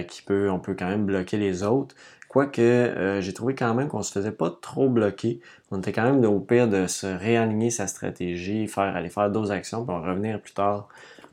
qui 0.10 0.22
peut, 0.24 0.50
on 0.50 0.60
peut 0.60 0.76
quand 0.78 0.90
même 0.90 1.06
bloquer 1.06 1.38
les 1.38 1.64
autres. 1.64 1.96
Quoique 2.30 2.62
euh, 2.62 3.22
j'ai 3.22 3.34
trouvé 3.34 3.56
quand 3.56 3.74
même 3.74 3.90
qu'on 3.90 4.04
se 4.04 4.12
faisait 4.12 4.32
pas 4.32 4.56
trop 4.62 4.88
bloquer. 4.88 5.42
On 5.72 5.80
était 5.80 5.92
quand 5.92 6.04
même 6.04 6.24
au 6.24 6.40
pire 6.40 6.68
de 6.68 6.88
se 6.88 7.08
réaligner 7.08 7.72
sa 7.72 7.88
stratégie, 7.88 8.68
faire 8.68 8.96
aller 8.96 9.10
faire 9.10 9.30
d'autres 9.30 9.52
actions, 9.52 9.86
puis 9.86 9.96
revenir 9.96 10.40
plus 10.42 10.54
tard 10.54 10.88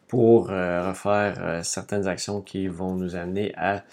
pour 0.08 0.50
euh, 0.50 0.88
refaire 0.88 1.60
certaines 1.64 2.08
actions 2.08 2.40
qui 2.40 2.66
vont 2.68 2.94
nous 2.94 3.14
amener 3.16 3.52
à 3.56 3.84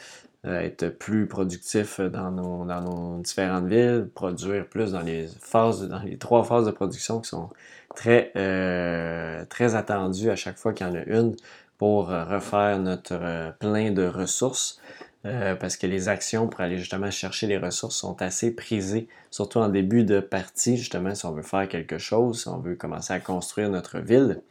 être 0.45 0.89
plus 0.89 1.27
productifs 1.27 2.01
dans 2.01 2.31
nos, 2.31 2.65
dans 2.65 2.81
nos 2.81 3.19
différentes 3.21 3.67
villes, 3.67 4.09
produire 4.13 4.67
plus 4.67 4.91
dans 4.91 5.01
les 5.01 5.27
phases, 5.39 5.87
dans 5.87 6.01
les 6.03 6.17
trois 6.17 6.43
phases 6.43 6.65
de 6.65 6.71
production 6.71 7.21
qui 7.21 7.29
sont 7.29 7.49
très, 7.95 8.31
euh, 8.35 9.45
très 9.45 9.75
attendu 9.75 10.29
à 10.29 10.35
chaque 10.35 10.57
fois 10.57 10.73
qu'il 10.73 10.87
y 10.87 10.89
en 10.89 10.95
a 10.95 11.03
une 11.03 11.35
pour 11.77 12.11
euh, 12.11 12.23
refaire 12.25 12.79
notre 12.79 13.13
euh, 13.13 13.51
plein 13.51 13.91
de 13.91 14.05
ressources. 14.05 14.79
Parce 15.23 15.77
que 15.77 15.87
les 15.87 16.09
actions 16.09 16.47
pour 16.47 16.61
aller 16.61 16.77
justement 16.77 17.09
chercher 17.09 17.47
les 17.47 17.57
ressources 17.57 17.95
sont 17.95 18.21
assez 18.21 18.53
prisées, 18.53 19.07
surtout 19.31 19.59
en 19.59 19.69
début 19.69 20.03
de 20.03 20.19
partie, 20.19 20.77
justement, 20.77 21.15
si 21.15 21.25
on 21.25 21.31
veut 21.31 21.43
faire 21.43 21.67
quelque 21.69 21.97
chose, 21.97 22.41
si 22.41 22.47
on 22.49 22.57
veut 22.57 22.75
commencer 22.75 23.13
à 23.13 23.19
construire 23.19 23.69
notre 23.69 23.99
ville. 23.99 24.41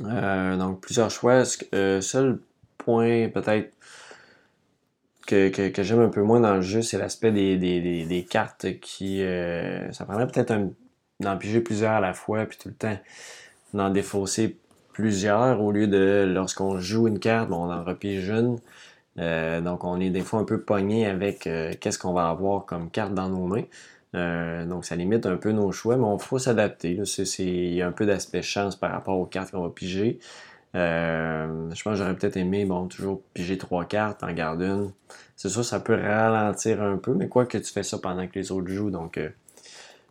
donc, 0.00 0.80
plusieurs 0.80 1.10
choix. 1.10 1.44
seul 1.44 2.40
point 2.78 3.28
peut-être 3.28 3.72
que, 5.26 5.48
que, 5.48 5.82
j'aime 5.82 6.00
un 6.00 6.08
peu 6.08 6.22
moins 6.22 6.40
dans 6.40 6.54
le 6.54 6.60
jeu, 6.60 6.82
c'est 6.82 6.98
l'aspect 6.98 7.32
des, 7.32 7.56
des, 7.56 8.04
des, 8.04 8.24
cartes 8.24 8.78
qui... 8.80 9.24
ça 9.92 10.04
prendrait 10.04 10.26
peut-être 10.26 10.52
d'en 11.20 11.36
piger 11.38 11.60
plusieurs 11.60 11.92
à 11.92 12.00
la 12.00 12.12
fois, 12.12 12.44
puis 12.44 12.58
tout 12.58 12.68
le 12.68 12.74
temps 12.74 12.98
d'en 13.74 13.90
défausser 13.90 14.56
plusieurs 14.92 15.60
au 15.60 15.72
lieu 15.72 15.86
de 15.86 16.24
lorsqu'on 16.26 16.78
joue 16.80 17.08
une 17.08 17.18
carte, 17.18 17.50
on 17.50 17.70
en 17.70 17.84
repige 17.84 18.28
une. 18.30 18.58
Euh, 19.18 19.60
donc 19.60 19.84
on 19.84 20.00
est 20.00 20.10
des 20.10 20.20
fois 20.20 20.40
un 20.40 20.44
peu 20.44 20.60
pogné 20.60 21.06
avec 21.06 21.46
euh, 21.46 21.72
qu'est-ce 21.80 21.98
qu'on 21.98 22.12
va 22.12 22.28
avoir 22.28 22.66
comme 22.66 22.90
carte 22.90 23.14
dans 23.14 23.28
nos 23.28 23.46
mains. 23.46 23.64
Euh, 24.14 24.64
donc 24.66 24.84
ça 24.84 24.96
limite 24.96 25.26
un 25.26 25.36
peu 25.36 25.52
nos 25.52 25.72
choix, 25.72 25.96
mais 25.96 26.04
on 26.04 26.18
faut 26.18 26.38
s'adapter. 26.38 26.98
Il 27.38 27.74
y 27.74 27.82
a 27.82 27.86
un 27.86 27.92
peu 27.92 28.06
d'aspect 28.06 28.42
chance 28.42 28.76
par 28.76 28.92
rapport 28.92 29.18
aux 29.18 29.26
cartes 29.26 29.50
qu'on 29.50 29.62
va 29.62 29.70
piger. 29.70 30.18
je 30.74 31.82
pense 31.82 31.84
que 31.84 31.94
j'aurais 31.94 32.14
peut-être 32.14 32.36
aimé, 32.36 32.64
bon, 32.64 32.86
toujours 32.86 33.22
piger 33.34 33.58
trois 33.58 33.84
cartes, 33.84 34.22
en 34.22 34.32
garder 34.32 34.66
une. 34.66 34.92
C'est 35.36 35.48
sûr, 35.50 35.64
ça 35.64 35.80
peut 35.80 35.94
ralentir 35.94 36.82
un 36.82 36.96
peu, 36.96 37.12
mais 37.14 37.28
quoi 37.28 37.46
que 37.46 37.58
tu 37.58 37.70
fais 37.70 37.82
ça 37.82 37.98
pendant 37.98 38.26
que 38.26 38.38
les 38.38 38.52
autres 38.52 38.68
jouent, 38.68 38.90
donc 38.90 39.20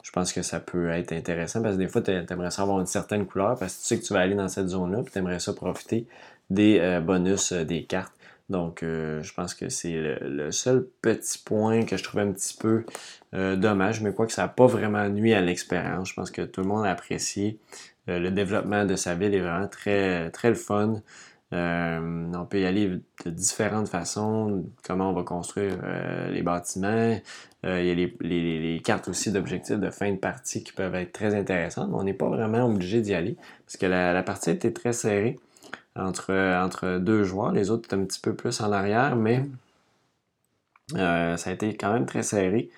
je 0.03 0.11
pense 0.11 0.33
que 0.33 0.43
ça 0.43 0.59
peut 0.59 0.89
être 0.91 1.13
intéressant 1.13 1.61
parce 1.63 1.75
que 1.75 1.79
des 1.79 1.87
fois, 1.87 2.01
tu 2.01 2.11
aimerais 2.11 2.51
ça 2.51 2.61
avoir 2.61 2.79
une 2.79 2.85
certaine 2.85 3.25
couleur 3.25 3.57
parce 3.57 3.75
que 3.75 3.81
tu 3.81 3.87
sais 3.87 3.99
que 3.99 4.05
tu 4.05 4.13
vas 4.13 4.19
aller 4.19 4.35
dans 4.35 4.47
cette 4.47 4.67
zone-là 4.67 5.01
et 5.01 5.09
tu 5.09 5.17
aimerais 5.17 5.39
ça 5.39 5.53
profiter 5.53 6.05
des 6.51 6.99
bonus 7.03 7.53
des 7.53 7.83
cartes. 7.83 8.15
Donc, 8.49 8.83
euh, 8.83 9.23
je 9.23 9.33
pense 9.33 9.53
que 9.55 9.69
c'est 9.69 9.95
le, 10.21 10.51
seul 10.51 10.87
petit 11.01 11.39
point 11.39 11.83
que 11.83 11.97
je 11.97 12.03
trouvais 12.03 12.23
un 12.23 12.31
petit 12.31 12.55
peu 12.57 12.85
dommage, 13.33 14.01
mais 14.01 14.13
quoi 14.13 14.25
que 14.27 14.31
ça 14.31 14.43
n'a 14.43 14.47
pas 14.47 14.67
vraiment 14.67 15.09
nuit 15.09 15.33
à 15.33 15.41
l'expérience. 15.41 16.09
Je 16.09 16.13
pense 16.13 16.31
que 16.31 16.41
tout 16.41 16.61
le 16.61 16.67
monde 16.67 16.85
a 16.85 16.91
apprécié. 16.91 17.59
le 18.07 18.29
développement 18.29 18.85
de 18.85 18.95
sa 18.95 19.15
ville 19.15 19.33
est 19.33 19.41
vraiment 19.41 19.67
très, 19.67 20.29
très 20.31 20.49
le 20.49 20.55
fun. 20.55 21.01
Euh, 21.53 22.31
on 22.33 22.45
peut 22.45 22.59
y 22.59 22.65
aller 22.65 22.89
de 23.25 23.29
différentes 23.29 23.87
façons, 23.87 24.65
comment 24.83 25.11
on 25.11 25.13
va 25.13 25.23
construire 25.23 25.77
euh, 25.83 26.29
les 26.29 26.41
bâtiments. 26.41 27.19
Euh, 27.65 27.81
il 27.81 27.87
y 27.87 27.91
a 27.91 28.09
les, 28.21 28.81
cartes 28.83 29.07
aussi 29.07 29.31
d'objectifs 29.31 29.79
de 29.79 29.89
fin 29.91 30.11
de 30.11 30.17
partie 30.17 30.63
qui 30.63 30.73
peuvent 30.73 30.95
être 30.95 31.13
très 31.13 31.35
intéressantes, 31.35 31.89
mais 31.89 31.95
on 31.95 32.03
n'est 32.03 32.13
pas 32.13 32.29
vraiment 32.29 32.65
obligé 32.65 33.01
d'y 33.01 33.13
aller 33.13 33.37
parce 33.65 33.77
que 33.77 33.85
la, 33.85 34.21
partie 34.23 34.49
était 34.51 34.73
très 34.73 34.93
serrée 34.93 35.39
entre, 35.95 36.33
entre 36.33 36.99
deux 36.99 37.23
joueurs. 37.23 37.51
Les 37.51 37.71
autres 37.71 37.85
étaient 37.85 37.95
un 37.95 38.05
petit 38.05 38.19
peu 38.19 38.35
plus 38.35 38.61
en 38.61 38.71
arrière, 38.71 39.15
mais 39.15 39.45
ça 40.93 41.35
a 41.45 41.51
été 41.51 41.75
quand 41.75 41.93
même 41.93 42.05
très 42.05 42.23
serré. 42.23 42.69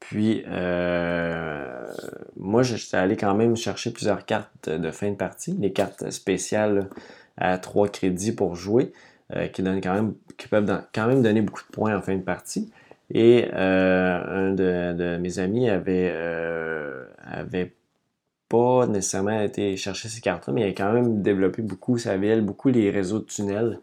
Puis, 0.00 0.44
moi, 2.36 2.62
j'étais 2.62 2.96
allé 2.96 3.16
quand 3.16 3.34
même 3.34 3.56
chercher 3.56 3.92
plusieurs 3.92 4.24
cartes 4.26 4.68
de 4.68 4.90
fin 4.90 5.10
de 5.10 5.16
partie, 5.16 5.52
les 5.52 5.72
cartes 5.72 6.10
spéciales 6.10 6.88
à 7.36 7.58
3 7.58 7.88
crédits 7.88 8.32
pour 8.32 8.54
jouer, 8.54 8.92
euh, 9.34 9.48
qui, 9.48 9.62
donnent 9.62 9.80
quand 9.80 9.94
même, 9.94 10.14
qui 10.36 10.48
peuvent 10.48 10.82
quand 10.94 11.06
même 11.06 11.22
donner 11.22 11.40
beaucoup 11.40 11.62
de 11.62 11.72
points 11.72 11.96
en 11.96 12.02
fin 12.02 12.16
de 12.16 12.22
partie. 12.22 12.72
Et 13.12 13.48
euh, 13.54 14.48
un 14.48 14.52
de, 14.52 15.16
mes 15.18 15.38
amis 15.38 15.68
avait, 15.68 16.10
euh, 16.12 17.04
avait 17.22 17.72
pas 18.50 18.86
nécessairement 18.86 19.40
été 19.40 19.76
chercher 19.78 20.08
ces 20.10 20.20
cartes-là, 20.20 20.52
mais 20.52 20.62
il 20.62 20.70
a 20.70 20.72
quand 20.72 20.92
même 20.92 21.22
développé 21.22 21.62
beaucoup 21.62 21.98
sa 21.98 22.18
ville, 22.18 22.42
beaucoup 22.42 22.68
les 22.68 22.90
réseaux 22.90 23.20
de 23.20 23.24
tunnels 23.24 23.80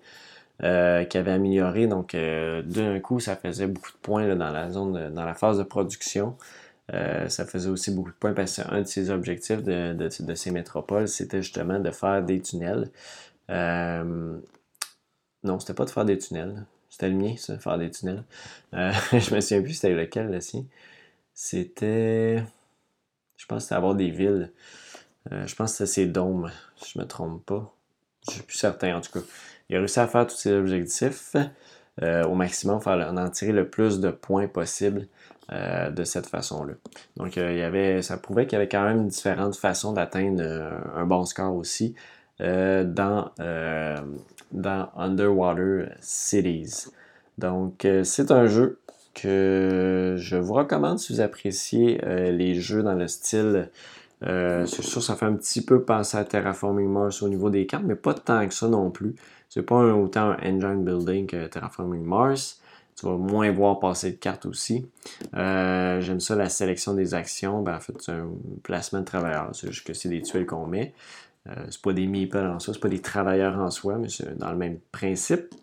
euh, 0.63 1.05
qui 1.05 1.17
avait 1.17 1.31
amélioré. 1.31 1.87
Donc, 1.87 2.15
d'un 2.15 2.99
coup, 2.99 3.19
ça 3.19 3.35
faisait 3.35 3.67
beaucoup 3.67 3.91
de 3.91 3.97
points 3.97 4.35
dans 4.35 4.51
la 4.51 4.69
zone, 4.71 5.13
dans 5.13 5.25
la 5.25 5.33
phase 5.33 5.57
de 5.57 5.63
production. 5.63 6.35
ça 6.91 7.45
faisait 7.45 7.69
aussi 7.69 7.91
beaucoup 7.91 8.11
de 8.11 8.15
points 8.15 8.33
parce 8.33 8.57
que 8.57 8.73
un 8.73 8.81
de 8.81 8.87
ses 8.87 9.09
objectifs 9.09 9.63
de, 9.63 9.93
de 9.93 10.35
ces 10.35 10.51
métropoles, 10.51 11.07
c'était 11.07 11.41
justement 11.41 11.79
de 11.79 11.91
faire 11.91 12.23
des 12.23 12.41
tunnels. 12.41 12.89
Euh, 13.49 14.39
non, 15.43 15.59
c'était 15.59 15.73
pas 15.73 15.85
de 15.85 15.89
faire 15.89 16.05
des 16.05 16.17
tunnels. 16.17 16.65
C'était 16.89 17.09
le 17.09 17.15
mien, 17.15 17.35
ça, 17.37 17.55
de 17.55 17.61
faire 17.61 17.77
des 17.77 17.91
tunnels. 17.91 18.23
Euh, 18.73 18.91
je 19.11 19.35
me 19.35 19.41
souviens 19.41 19.61
plus 19.61 19.73
c'était 19.73 19.93
lequel, 19.93 20.29
là, 20.31 20.41
ci 20.41 20.67
C'était. 21.33 22.43
Je 23.37 23.45
pense 23.45 23.59
que 23.59 23.63
c'était 23.63 23.75
avoir 23.75 23.95
des 23.95 24.09
villes. 24.09 24.51
Euh, 25.31 25.45
je 25.45 25.55
pense 25.55 25.71
que 25.71 25.85
c'était 25.85 25.91
ces 25.91 26.05
dômes, 26.07 26.51
si 26.75 26.93
je 26.93 26.99
me 26.99 27.05
trompe 27.05 27.45
pas. 27.45 27.73
Je 28.27 28.33
suis 28.33 28.43
plus 28.43 28.57
certain, 28.57 28.97
en 28.97 29.01
tout 29.01 29.11
cas. 29.11 29.25
Il 29.69 29.75
a 29.75 29.79
réussi 29.79 29.99
à 29.99 30.07
faire 30.07 30.27
tous 30.27 30.35
ses 30.35 30.53
objectifs 30.53 31.35
au 32.01 32.35
maximum, 32.35 32.79
faire, 32.79 33.11
en, 33.11 33.29
tirer 33.29 33.51
le 33.51 33.69
plus 33.69 33.99
de 33.99 34.11
points 34.11 34.47
possible 34.47 35.07
de 35.49 36.03
cette 36.03 36.27
façon-là. 36.27 36.73
Donc, 37.15 37.37
il 37.37 37.57
y 37.57 37.63
avait, 37.63 38.01
ça 38.01 38.17
prouvait 38.17 38.45
qu'il 38.45 38.53
y 38.53 38.55
avait 38.57 38.69
quand 38.69 38.83
même 38.83 39.07
différentes 39.07 39.55
façons 39.55 39.93
d'atteindre 39.93 40.43
un 40.95 41.05
bon 41.05 41.25
score 41.25 41.55
aussi 41.55 41.95
dans, 42.39 43.31
dans 44.51 44.89
Underwater 44.95 45.89
Cities. 45.99 46.91
Donc, 47.37 47.87
c'est 48.03 48.31
un 48.31 48.45
jeu 48.45 48.79
que 49.19 50.15
je 50.17 50.35
vous 50.35 50.53
recommande 50.53 50.99
si 50.99 51.13
vous 51.13 51.21
appréciez 51.21 51.99
les 52.31 52.55
jeux 52.55 52.83
dans 52.83 52.93
le 52.93 53.07
style 53.07 53.69
euh, 54.23 54.65
c'est 54.65 54.81
sûr, 54.81 55.03
ça 55.03 55.15
fait 55.15 55.25
un 55.25 55.35
petit 55.35 55.63
peu 55.63 55.83
penser 55.83 56.17
à 56.17 56.23
Terraforming 56.23 56.89
Mars 56.89 57.21
au 57.21 57.29
niveau 57.29 57.49
des 57.49 57.65
cartes, 57.65 57.83
mais 57.85 57.95
pas 57.95 58.13
tant 58.13 58.47
que 58.47 58.53
ça 58.53 58.67
non 58.67 58.89
plus. 58.89 59.15
C'est 59.49 59.61
pas 59.61 59.75
autant 59.75 60.35
un 60.41 60.55
engine 60.55 60.83
building 60.83 61.27
que 61.27 61.47
Terraforming 61.47 62.03
Mars. 62.03 62.61
Tu 62.95 63.05
vas 63.05 63.15
moins 63.15 63.51
voir 63.51 63.79
passer 63.79 64.11
de 64.11 64.17
cartes 64.17 64.47
aussi. 64.47 64.87
Euh, 65.35 66.01
j'aime 66.01 66.19
ça, 66.19 66.35
la 66.35 66.49
sélection 66.49 66.95
des 66.95 67.13
actions. 67.13 67.61
Ben, 67.61 67.75
en 67.75 67.79
fait, 67.79 67.93
c'est 67.99 68.11
un 68.11 68.29
placement 68.63 69.01
de 69.01 69.05
travailleurs. 69.05 69.49
C'est 69.53 69.71
juste 69.71 69.85
que 69.85 69.93
c'est 69.93 70.09
des 70.09 70.23
tuiles 70.23 70.47
qu'on 70.47 70.65
met. 70.65 70.93
Euh, 71.47 71.53
c'est 71.69 71.81
pas 71.81 71.93
des 71.93 72.07
meeples 72.07 72.37
en 72.39 72.59
soi, 72.59 72.73
c'est 72.73 72.79
pas 72.79 72.89
des 72.89 73.01
travailleurs 73.01 73.57
en 73.57 73.69
soi, 73.69 73.97
mais 73.97 74.09
c'est 74.09 74.37
dans 74.37 74.51
le 74.51 74.57
même 74.57 74.79
principe. 74.91 75.53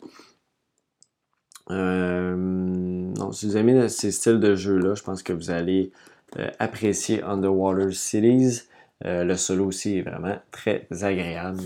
Si 1.69 3.47
vous 3.47 3.57
aimez 3.57 3.89
ces 3.89 4.13
styles 4.13 4.41
de 4.41 4.55
jeu-là, 4.55 4.95
je 4.95 5.03
pense 5.03 5.23
que 5.23 5.33
vous 5.33 5.51
allez 5.51 5.93
euh, 6.39 6.51
apprécier 6.59 7.23
Underwater 7.23 7.93
Cities. 7.93 8.63
Euh, 9.05 9.25
le 9.25 9.37
solo 9.37 9.67
aussi 9.67 9.99
est 9.99 10.03
vraiment 10.03 10.37
très 10.51 10.87
agréable. 11.03 11.63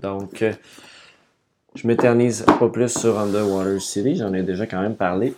Donc, 0.00 0.42
euh, 0.42 0.52
je 1.74 1.86
m'éternise 1.86 2.44
pas 2.58 2.68
plus 2.68 2.88
sur 2.88 3.18
Underwater 3.18 3.80
City. 3.80 4.16
J'en 4.16 4.34
ai 4.34 4.42
déjà 4.42 4.66
quand 4.66 4.82
même 4.82 4.96
parlé 4.96 5.34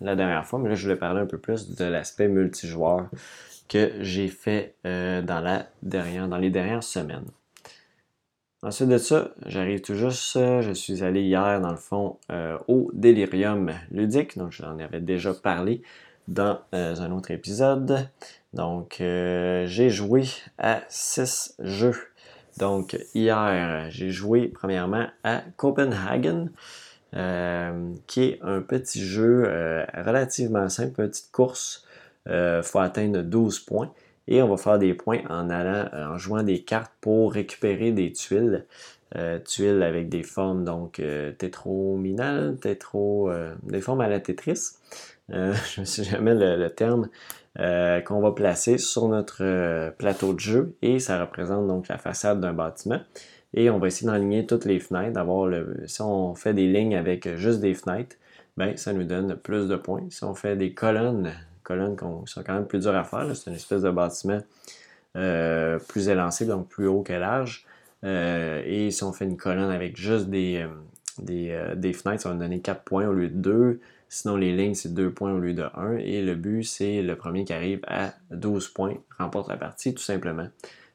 la 0.00 0.16
dernière 0.16 0.46
fois, 0.46 0.58
mais 0.58 0.68
là, 0.68 0.74
je 0.74 0.84
voulais 0.84 0.96
parler 0.96 1.20
un 1.20 1.26
peu 1.26 1.38
plus 1.38 1.74
de 1.74 1.84
l'aspect 1.84 2.28
multijoueur 2.28 3.08
que 3.68 3.92
j'ai 4.00 4.28
fait 4.28 4.74
dans, 4.84 5.40
la 5.42 5.66
dernière, 5.82 6.28
dans 6.28 6.36
les 6.36 6.50
dernières 6.50 6.84
semaines. 6.84 7.24
Ensuite 8.62 8.88
de 8.88 8.98
ça, 8.98 9.30
j'arrive 9.44 9.80
tout 9.80 9.94
juste, 9.94 10.32
je 10.34 10.72
suis 10.72 11.04
allé 11.04 11.22
hier 11.22 11.60
dans 11.60 11.70
le 11.70 11.76
fond 11.76 12.16
au 12.66 12.90
Delirium 12.94 13.70
ludique, 13.90 14.38
donc 14.38 14.52
j'en 14.52 14.78
avais 14.78 15.00
déjà 15.00 15.34
parlé 15.34 15.82
dans 16.28 16.58
euh, 16.74 16.96
un 16.96 17.12
autre 17.12 17.30
épisode. 17.30 18.08
Donc, 18.52 19.00
euh, 19.00 19.66
j'ai 19.66 19.90
joué 19.90 20.24
à 20.58 20.82
6 20.88 21.56
jeux. 21.60 21.96
Donc, 22.58 22.98
hier, 23.14 23.90
j'ai 23.90 24.10
joué 24.10 24.48
premièrement 24.48 25.06
à 25.24 25.42
Copenhagen, 25.56 26.48
euh, 27.14 27.92
qui 28.06 28.22
est 28.22 28.38
un 28.42 28.60
petit 28.62 29.04
jeu 29.04 29.42
relativement 29.94 30.68
simple, 30.68 31.08
petite 31.08 31.30
course. 31.30 31.84
Il 32.26 32.62
faut 32.64 32.78
atteindre 32.78 33.22
12 33.22 33.60
points. 33.60 33.92
Et 34.28 34.42
on 34.42 34.48
va 34.48 34.56
faire 34.56 34.78
des 34.78 34.94
points 34.94 35.20
en 35.28 35.50
allant, 35.50 35.88
en 35.92 36.18
jouant 36.18 36.42
des 36.42 36.62
cartes 36.62 36.92
pour 37.00 37.32
récupérer 37.32 37.92
des 37.92 38.12
tuiles. 38.12 38.66
tuiles 39.44 39.82
avec 39.82 40.08
des 40.08 40.22
formes 40.22 40.64
donc 40.64 41.00
tétrominales, 41.38 42.56
tétro, 42.60 43.30
des 43.62 43.80
formes 43.80 44.00
à 44.00 44.08
la 44.08 44.20
Tetris. 44.20 44.74
Euh, 45.32 45.54
je 45.74 45.80
ne 45.80 45.86
sais 45.86 46.04
jamais 46.04 46.34
le, 46.34 46.68
terme, 46.68 47.08
euh, 47.58 48.00
qu'on 48.00 48.20
va 48.20 48.32
placer 48.32 48.78
sur 48.78 49.08
notre 49.08 49.42
euh, 49.42 49.90
plateau 49.90 50.32
de 50.34 50.40
jeu 50.40 50.76
et 50.82 50.98
ça 50.98 51.20
représente 51.20 51.66
donc 51.66 51.88
la 51.88 51.98
façade 51.98 52.40
d'un 52.40 52.52
bâtiment. 52.52 53.00
Et 53.54 53.70
on 53.70 53.78
va 53.78 53.86
essayer 53.86 54.06
d'enligner 54.06 54.44
toutes 54.46 54.64
les 54.66 54.80
fenêtres, 54.80 55.14
d'avoir 55.14 55.46
le. 55.46 55.84
Si 55.86 56.02
on 56.02 56.34
fait 56.34 56.52
des 56.52 56.66
lignes 56.66 56.96
avec 56.96 57.36
juste 57.36 57.60
des 57.60 57.74
fenêtres, 57.74 58.16
ben 58.56 58.76
ça 58.76 58.92
nous 58.92 59.04
donne 59.04 59.36
plus 59.36 59.68
de 59.68 59.76
points. 59.76 60.04
Si 60.10 60.24
on 60.24 60.34
fait 60.34 60.56
des 60.56 60.74
colonnes, 60.74 61.32
colonnes 61.66 61.96
qui 61.96 62.04
sont 62.32 62.42
quand 62.42 62.54
même 62.54 62.66
plus 62.66 62.80
dures 62.80 62.94
à 62.94 63.04
faire, 63.04 63.34
c'est 63.34 63.50
une 63.50 63.56
espèce 63.56 63.82
de 63.82 63.90
bâtiment 63.90 64.40
plus 65.14 66.08
élancé, 66.08 66.44
donc 66.46 66.68
plus 66.68 66.86
haut 66.86 67.02
que 67.02 67.14
large. 67.14 67.64
et 68.04 68.90
si 68.90 69.02
on 69.02 69.12
fait 69.12 69.24
une 69.24 69.38
colonne 69.38 69.70
avec 69.70 69.96
juste 69.96 70.28
des, 70.28 70.66
des, 71.18 71.58
des, 71.74 71.92
fenêtres, 71.94 72.22
ça 72.22 72.28
va 72.28 72.34
nous 72.34 72.42
donner 72.42 72.60
4 72.60 72.82
points 72.82 73.08
au 73.08 73.12
lieu 73.12 73.28
de 73.28 73.36
2. 73.36 73.80
Sinon, 74.08 74.36
les 74.36 74.54
lignes, 74.54 74.74
c'est 74.74 74.94
2 74.94 75.10
points 75.10 75.32
au 75.32 75.38
lieu 75.38 75.54
de 75.54 75.64
1. 75.74 75.96
Et 75.98 76.22
le 76.22 76.34
but, 76.34 76.64
c'est 76.64 77.02
le 77.02 77.16
premier 77.16 77.44
qui 77.44 77.52
arrive 77.52 77.80
à 77.86 78.12
12 78.30 78.68
points, 78.68 78.94
remporte 79.18 79.48
la 79.48 79.56
partie, 79.56 79.94
tout 79.94 80.02
simplement. 80.02 80.48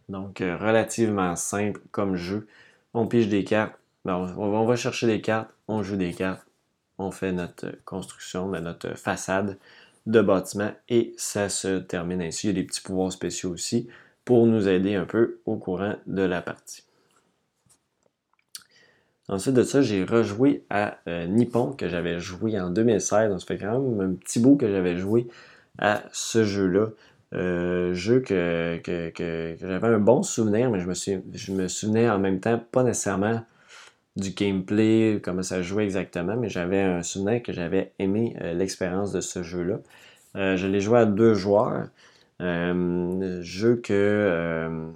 Donc, 0.09 0.41
euh, 0.41 0.57
relativement 0.57 1.35
simple 1.35 1.81
comme 1.91 2.15
jeu. 2.15 2.47
On 2.93 3.07
pige 3.07 3.29
des 3.29 3.43
cartes, 3.43 3.73
ben, 4.05 4.15
on, 4.15 4.65
va 4.65 4.75
chercher 4.75 5.07
des 5.07 5.21
cartes, 5.21 5.53
on 5.67 5.83
joue 5.83 5.95
des 5.95 6.13
cartes, 6.13 6.45
on 6.97 7.11
fait 7.11 7.31
notre 7.31 7.71
construction, 7.85 8.49
ben, 8.49 8.61
notre 8.61 8.97
façade 8.97 9.57
de 10.05 10.21
bâtiment 10.21 10.71
et 10.89 11.13
ça 11.17 11.49
se 11.49 11.79
termine 11.79 12.21
ainsi. 12.21 12.47
Il 12.47 12.55
y 12.55 12.59
a 12.59 12.61
des 12.61 12.67
petits 12.67 12.81
pouvoirs 12.81 13.11
spéciaux 13.11 13.51
aussi 13.51 13.87
pour 14.25 14.45
nous 14.47 14.67
aider 14.67 14.95
un 14.95 15.05
peu 15.05 15.39
au 15.45 15.57
courant 15.57 15.95
de 16.07 16.21
la 16.21 16.41
partie. 16.41 16.83
Ensuite 19.29 19.55
de 19.55 19.63
ça, 19.63 19.81
j'ai 19.81 20.03
rejoué 20.03 20.65
à 20.69 20.97
euh, 21.07 21.25
Nippon, 21.25 21.71
que 21.71 21.87
j'avais 21.87 22.19
joué 22.19 22.59
en 22.59 22.69
2016. 22.69 23.29
Donc, 23.29 23.39
ça 23.39 23.47
fait 23.47 23.57
quand 23.57 23.79
même 23.79 24.01
un 24.01 24.13
petit 24.15 24.39
bout 24.39 24.57
que 24.57 24.69
j'avais 24.69 24.97
joué 24.97 25.27
à 25.79 26.03
ce 26.11 26.43
jeu-là. 26.43 26.87
Euh, 27.33 27.93
jeu 27.93 28.19
que, 28.19 28.81
j'avais 29.57 29.87
un 29.87 29.99
bon 29.99 30.21
souvenir, 30.21 30.69
mais 30.69 30.81
je 30.81 30.87
me, 30.87 30.93
suis, 30.93 31.21
je 31.33 31.53
me 31.53 31.69
souvenais 31.69 32.09
en 32.09 32.19
même 32.19 32.41
temps 32.41 32.61
pas 32.71 32.83
nécessairement 32.83 33.41
du 34.17 34.31
gameplay, 34.31 35.19
comment 35.23 35.43
ça 35.43 35.61
jouait 35.61 35.85
exactement, 35.85 36.35
mais 36.35 36.49
j'avais 36.49 36.81
un 36.81 37.03
souvenir 37.03 37.41
que 37.43 37.53
j'avais 37.53 37.93
aimé 37.99 38.35
euh, 38.41 38.53
l'expérience 38.53 39.11
de 39.11 39.21
ce 39.21 39.43
jeu-là. 39.43 39.79
je 40.35 40.67
l'ai 40.67 40.81
joué 40.81 40.99
à 40.99 41.05
deux 41.05 41.33
joueurs. 41.33 41.87
jeu 42.39 43.75
que 43.83 44.91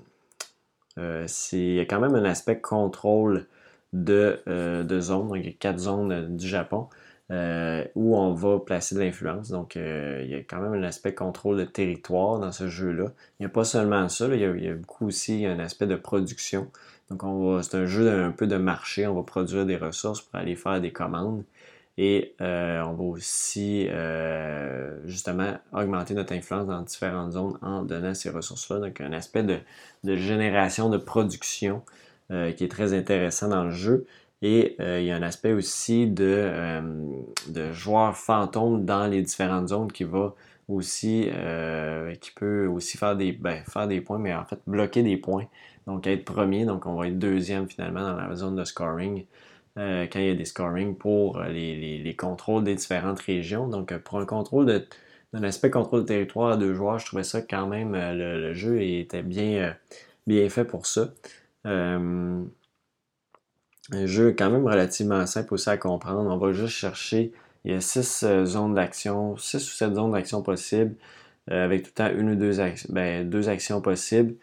c'est 1.27 1.85
quand 1.89 1.99
même 1.99 2.15
un 2.15 2.25
aspect 2.25 2.59
contrôle 2.59 3.47
de, 3.95 4.41
euh, 4.47 5.01
zones. 5.01 5.29
Donc, 5.29 5.37
il 5.37 5.45
y 5.45 5.49
a 5.49 5.53
quatre 5.53 5.79
zones 5.79 6.11
euh, 6.11 6.27
du 6.27 6.47
Japon 6.47 6.87
euh, 7.31 7.83
où 7.95 8.15
on 8.17 8.33
va 8.33 8.59
placer 8.59 8.95
de 8.95 8.99
l'influence. 8.99 9.49
Donc, 9.49 9.75
il 9.75 10.27
y 10.27 10.35
a 10.35 10.39
quand 10.39 10.59
même 10.61 10.73
un 10.73 10.83
aspect 10.83 11.13
contrôle 11.13 11.57
de 11.57 11.63
territoire 11.63 12.39
dans 12.39 12.51
ce 12.51 12.67
jeu-là. 12.67 13.05
Il 13.39 13.43
n'y 13.43 13.45
a 13.47 13.49
pas 13.49 13.63
seulement 13.63 14.07
ça, 14.09 14.27
il, 14.27 14.39
y 14.39 14.69
a, 14.69 14.73
beaucoup 14.73 15.07
aussi 15.07 15.45
un 15.45 15.59
aspect 15.59 15.87
de 15.87 15.95
production. 15.95 16.69
Donc, 17.09 17.21
c'est 17.63 17.75
un 17.77 17.85
jeu 17.85 18.09
un 18.09 18.31
peu 18.31 18.47
de 18.47 18.57
marché. 18.57 19.05
On 19.07 19.15
va 19.15 19.23
produire 19.23 19.65
des 19.65 19.77
ressources 19.77 20.21
pour 20.21 20.39
aller 20.39 20.55
faire 20.55 20.81
des 20.81 20.91
commandes. 20.91 21.43
Et 21.97 22.35
on 22.39 22.93
va 22.93 23.03
aussi 23.03 23.87
justement 25.05 25.57
augmenter 25.71 26.13
notre 26.13 26.33
influence 26.33 26.67
dans 26.67 26.81
différentes 26.81 27.31
zones 27.33 27.57
en 27.61 27.83
donnant 27.83 28.13
ces 28.13 28.29
ressources-là. 28.29 28.79
Donc 28.79 28.99
un 29.01 29.13
aspect 29.13 29.43
de, 29.43 30.15
génération 30.15 30.89
de 30.89 30.97
production 30.97 31.83
euh, 32.31 32.51
qui 32.51 32.63
est 32.63 32.69
très 32.69 32.93
intéressant 32.93 33.49
dans 33.49 33.65
le 33.65 33.71
jeu. 33.71 34.07
Et 34.41 34.75
euh, 34.79 34.99
il 34.99 35.05
y 35.05 35.11
a 35.11 35.15
un 35.15 35.21
aspect 35.21 35.53
aussi 35.53 36.07
de, 36.07 36.25
euh, 36.25 36.81
de 37.47 37.71
joueur 37.71 38.17
fantôme 38.17 38.83
dans 38.83 39.07
les 39.07 39.21
différentes 39.21 39.69
zones 39.69 39.91
qui 39.91 40.03
va 40.03 40.33
aussi 40.67 41.29
qui 42.19 42.31
peut 42.31 42.65
aussi 42.65 42.97
faire 42.97 43.15
des, 43.15 43.31
ben, 43.31 43.63
faire 43.65 43.87
des 43.87 44.01
points, 44.01 44.17
mais 44.17 44.33
en 44.33 44.45
fait 44.45 44.59
bloquer 44.65 45.03
des 45.03 45.15
points. 45.17 45.45
Donc 45.87 46.07
être 46.07 46.25
premier, 46.25 46.65
donc 46.65 46.85
on 46.85 46.95
va 46.95 47.07
être 47.07 47.19
deuxième 47.19 47.69
finalement 47.69 48.01
dans 48.01 48.15
la 48.15 48.35
zone 48.35 48.55
de 48.55 48.63
scoring. 48.63 49.25
quand 49.75 50.09
il 50.15 50.25
y 50.25 50.29
a 50.29 50.35
des 50.35 50.45
scoring 50.45 50.95
pour 50.95 51.39
les, 51.41 51.99
les, 51.99 52.15
contrôles 52.15 52.63
des 52.63 52.75
différentes 52.75 53.19
régions. 53.19 53.67
Donc 53.67 53.95
pour 53.99 54.19
un 54.19 54.25
contrôle 54.25 54.65
de 54.65 54.85
d'un 55.33 55.43
aspect 55.43 55.69
contrôle 55.69 56.01
de 56.01 56.05
territoire 56.05 56.53
à 56.53 56.57
deux 56.57 56.73
joueurs, 56.73 56.99
je 56.99 57.05
trouvais 57.07 57.23
ça 57.23 57.41
quand 57.41 57.67
même, 57.67 57.93
le, 57.93 58.53
jeu 58.53 58.81
était 58.81 59.23
bien, 59.23 59.75
bien 60.27 60.47
fait 60.49 60.63
pour 60.65 60.85
ça. 60.85 61.09
Euh, 61.65 62.43
un 63.91 64.05
jeu 64.05 64.33
quand 64.37 64.49
même 64.49 64.65
relativement 64.65 65.25
simple 65.25 65.53
aussi 65.53 65.69
à 65.69 65.77
comprendre. 65.77 66.29
On 66.31 66.37
va 66.37 66.53
juste 66.53 66.73
chercher, 66.73 67.33
il 67.63 67.71
y 67.71 67.75
a 67.75 67.81
six 67.81 68.23
euh, 68.23 68.45
zones 68.45 68.73
d'action, 68.73 69.37
six 69.37 69.57
ou 69.57 69.73
sept 69.73 69.93
zones 69.93 70.11
d'action 70.11 70.41
possibles, 70.41 70.95
euh, 71.51 71.65
avec 71.65 71.83
tout 71.83 71.89
le 71.89 71.93
temps 71.93 72.17
une 72.17 72.31
ou 72.31 72.35
deux, 72.35 72.57
ben, 72.89 73.29
deux 73.29 73.49
actions 73.49 73.81
possibles. 73.81 74.35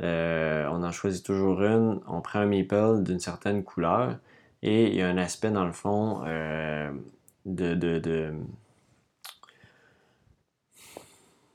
On 0.00 0.82
en 0.82 0.92
choisit 0.92 1.24
toujours 1.24 1.62
une, 1.62 2.00
on 2.06 2.20
prend 2.20 2.40
un 2.40 2.46
meeple 2.46 3.02
d'une 3.02 3.20
certaine 3.20 3.62
couleur, 3.64 4.18
et 4.62 4.88
il 4.88 4.94
y 4.94 5.02
a 5.02 5.08
un 5.08 5.18
aspect 5.18 5.50
dans 5.50 5.66
le 5.66 5.72
fond 5.72 6.20
de, 7.46 7.74
de, 7.74 8.34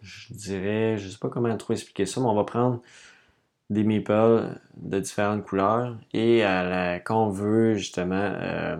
je 0.02 0.34
dirais, 0.34 0.98
je 0.98 1.10
sais 1.10 1.18
pas 1.18 1.30
comment 1.30 1.56
trop 1.58 1.74
expliquer 1.74 2.06
ça, 2.06 2.22
mais 2.22 2.28
on 2.28 2.36
va 2.36 2.44
prendre 2.44 2.82
des 3.70 3.84
meeples 3.84 4.60
de 4.78 5.00
différentes 5.00 5.44
couleurs. 5.44 5.98
Et 6.14 6.44
quand 7.04 7.26
on 7.26 7.30
veut 7.30 7.74
justement 7.76 8.16
euh, 8.16 8.78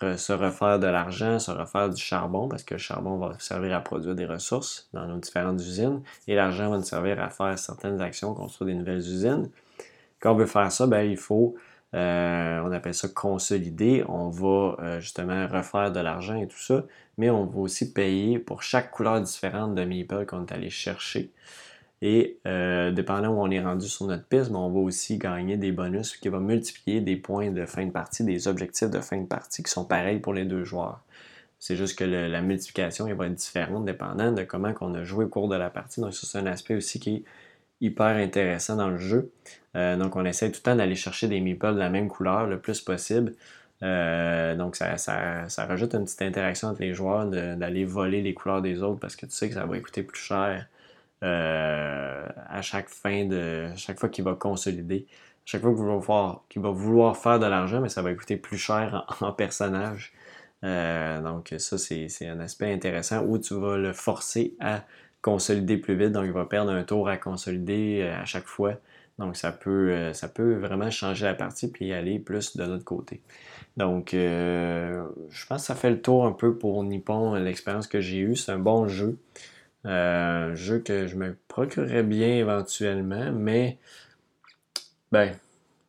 se 0.00 0.32
refaire 0.32 0.78
de 0.78 0.86
l'argent, 0.86 1.38
se 1.38 1.50
refaire 1.50 1.90
du 1.90 2.00
charbon, 2.00 2.48
parce 2.48 2.62
que 2.62 2.74
le 2.74 2.78
charbon 2.78 3.16
va 3.18 3.38
servir 3.38 3.76
à 3.76 3.80
produire 3.80 4.14
des 4.14 4.26
ressources 4.26 4.88
dans 4.92 5.06
nos 5.06 5.18
différentes 5.18 5.60
usines 5.60 6.02
et 6.26 6.34
l'argent 6.34 6.70
va 6.70 6.76
nous 6.76 6.84
servir 6.84 7.20
à 7.22 7.30
faire 7.30 7.58
certaines 7.58 8.00
actions, 8.00 8.34
construire 8.34 8.68
des 8.68 8.78
nouvelles 8.78 8.98
usines. 8.98 9.50
Quand 10.20 10.32
on 10.32 10.36
veut 10.36 10.46
faire 10.46 10.70
ça, 10.72 10.86
ben, 10.86 11.02
il 11.02 11.16
faut 11.16 11.54
on 11.94 12.70
appelle 12.72 12.94
ça 12.94 13.08
consolider. 13.08 14.04
On 14.08 14.28
va 14.28 15.00
justement 15.00 15.46
refaire 15.46 15.90
de 15.90 16.00
l'argent 16.00 16.36
et 16.36 16.46
tout 16.46 16.58
ça, 16.58 16.84
mais 17.16 17.30
on 17.30 17.46
va 17.46 17.60
aussi 17.60 17.92
payer 17.92 18.38
pour 18.38 18.62
chaque 18.62 18.90
couleur 18.90 19.20
différente 19.22 19.74
de 19.74 19.84
Meeple 19.84 20.26
qu'on 20.26 20.44
est 20.44 20.52
allé 20.52 20.68
chercher. 20.68 21.32
Et 22.00 22.38
euh, 22.46 22.92
dépendant 22.92 23.30
où 23.30 23.40
on 23.40 23.50
est 23.50 23.60
rendu 23.60 23.88
sur 23.88 24.06
notre 24.06 24.24
piste, 24.24 24.50
ben, 24.50 24.58
on 24.58 24.70
va 24.70 24.78
aussi 24.78 25.18
gagner 25.18 25.56
des 25.56 25.72
bonus 25.72 26.16
qui 26.16 26.28
vont 26.28 26.40
multiplier 26.40 27.00
des 27.00 27.16
points 27.16 27.50
de 27.50 27.66
fin 27.66 27.86
de 27.86 27.90
partie, 27.90 28.24
des 28.24 28.46
objectifs 28.46 28.90
de 28.90 29.00
fin 29.00 29.20
de 29.20 29.26
partie 29.26 29.62
qui 29.62 29.70
sont 29.70 29.84
pareils 29.84 30.20
pour 30.20 30.32
les 30.32 30.44
deux 30.44 30.64
joueurs. 30.64 31.00
C'est 31.58 31.74
juste 31.76 31.98
que 31.98 32.04
la 32.04 32.40
multiplication 32.40 33.12
va 33.12 33.26
être 33.26 33.34
différente 33.34 33.84
dépendant 33.84 34.30
de 34.30 34.44
comment 34.44 34.72
on 34.80 34.94
a 34.94 35.02
joué 35.02 35.24
au 35.24 35.28
cours 35.28 35.48
de 35.48 35.56
la 35.56 35.70
partie. 35.70 36.00
Donc 36.00 36.14
ça, 36.14 36.26
c'est 36.26 36.38
un 36.38 36.46
aspect 36.46 36.76
aussi 36.76 37.00
qui 37.00 37.16
est 37.16 37.24
hyper 37.80 38.16
intéressant 38.16 38.76
dans 38.76 38.88
le 38.88 38.98
jeu. 38.98 39.32
Euh, 39.76 39.96
donc 39.96 40.14
on 40.14 40.24
essaie 40.24 40.50
tout 40.50 40.60
le 40.60 40.70
temps 40.70 40.76
d'aller 40.76 40.94
chercher 40.94 41.26
des 41.26 41.40
meeples 41.40 41.74
de 41.74 41.78
la 41.78 41.90
même 41.90 42.08
couleur 42.08 42.46
le 42.46 42.60
plus 42.60 42.80
possible. 42.80 43.34
Euh, 43.82 44.56
donc 44.56 44.76
ça, 44.76 44.96
ça, 44.98 45.66
rajoute 45.66 45.94
une 45.94 46.04
petite 46.04 46.22
interaction 46.22 46.68
entre 46.68 46.80
les 46.80 46.94
joueurs 46.94 47.26
d'aller 47.26 47.84
voler 47.84 48.22
les 48.22 48.34
couleurs 48.34 48.62
des 48.62 48.82
autres 48.82 48.98
parce 49.00 49.14
que 49.16 49.26
tu 49.26 49.32
sais 49.32 49.48
que 49.48 49.54
ça 49.54 49.66
va 49.66 49.78
coûter 49.78 50.02
plus 50.02 50.20
cher 50.20 50.66
euh, 51.24 52.26
à 52.48 52.62
chaque 52.62 52.88
fin 52.88 53.24
de. 53.24 53.68
chaque 53.76 53.98
fois 53.98 54.08
qu'il 54.08 54.24
va 54.24 54.34
consolider. 54.34 55.06
Chaque 55.44 55.62
fois 55.62 55.74
qu'il 56.48 56.62
va, 56.62 56.68
va 56.68 56.74
vouloir 56.76 57.16
faire 57.16 57.40
de 57.40 57.46
l'argent, 57.46 57.80
mais 57.80 57.88
ça 57.88 58.02
va 58.02 58.14
coûter 58.14 58.36
plus 58.36 58.58
cher 58.58 59.06
en, 59.20 59.32
personnage. 59.32 60.12
Euh, 60.64 61.20
donc 61.22 61.54
ça, 61.58 61.78
c'est 61.78 62.26
un 62.26 62.40
aspect 62.40 62.72
intéressant 62.72 63.24
où 63.24 63.38
tu 63.38 63.54
vas 63.54 63.76
le 63.76 63.92
forcer 63.92 64.54
à 64.60 64.84
consolider 65.22 65.78
plus 65.78 65.96
vite. 65.96 66.12
Donc 66.12 66.24
il 66.26 66.32
va 66.32 66.44
perdre 66.44 66.70
un 66.70 66.84
tour 66.84 67.08
à 67.08 67.16
consolider 67.16 68.00
euh, 68.02 68.20
à 68.20 68.24
chaque 68.24 68.46
fois. 68.46 68.74
Donc 69.18 69.36
ça 69.36 69.50
peut, 69.50 70.12
ça 70.12 70.28
peut 70.28 70.54
vraiment 70.54 70.90
changer 70.92 71.24
la 71.24 71.34
partie 71.34 71.68
puis 71.68 71.92
aller 71.92 72.20
plus 72.20 72.56
de 72.56 72.62
l'autre 72.62 72.84
côté. 72.84 73.20
Donc 73.76 74.10
je 74.12 75.46
pense 75.48 75.62
que 75.62 75.66
ça 75.66 75.74
fait 75.74 75.90
le 75.90 76.00
tour 76.00 76.24
un 76.24 76.30
peu 76.30 76.56
pour 76.56 76.84
Nippon, 76.84 77.34
l'expérience 77.34 77.88
que 77.88 78.00
j'ai 78.00 78.18
eue. 78.18 78.36
C'est 78.36 78.52
un 78.52 78.60
bon 78.60 78.86
jeu. 78.86 79.18
Euh, 79.86 80.50
un 80.50 80.54
jeu 80.54 80.80
que 80.80 81.06
je 81.06 81.16
me 81.16 81.36
procurerais 81.46 82.02
bien 82.02 82.28
éventuellement, 82.36 83.32
mais 83.32 83.78
ben, 85.12 85.34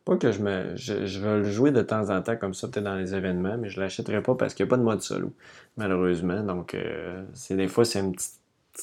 pas 0.04 0.16
que 0.16 0.32
je 0.32 0.40
me. 0.40 0.76
Je, 0.76 0.94
vais 1.20 1.38
le 1.38 1.44
jouer 1.50 1.72
de 1.72 1.82
temps 1.82 2.08
en 2.10 2.22
temps 2.22 2.36
comme 2.36 2.54
ça, 2.54 2.68
peut-être 2.68 2.84
dans 2.84 2.94
les 2.96 3.14
événements, 3.14 3.58
mais 3.58 3.68
je 3.68 3.80
l'achèterai 3.80 4.22
pas 4.22 4.34
parce 4.34 4.54
qu'il 4.54 4.64
n'y 4.64 4.68
a 4.68 4.70
pas 4.70 4.76
de 4.78 4.84
mode 4.84 5.02
solo, 5.02 5.32
malheureusement. 5.76 6.42
Donc 6.42 6.74
euh, 6.74 7.24
c'est 7.34 7.56
des 7.56 7.68
fois 7.68 7.84
c'est 7.84 8.00
un 8.00 8.12
petit, 8.12 8.30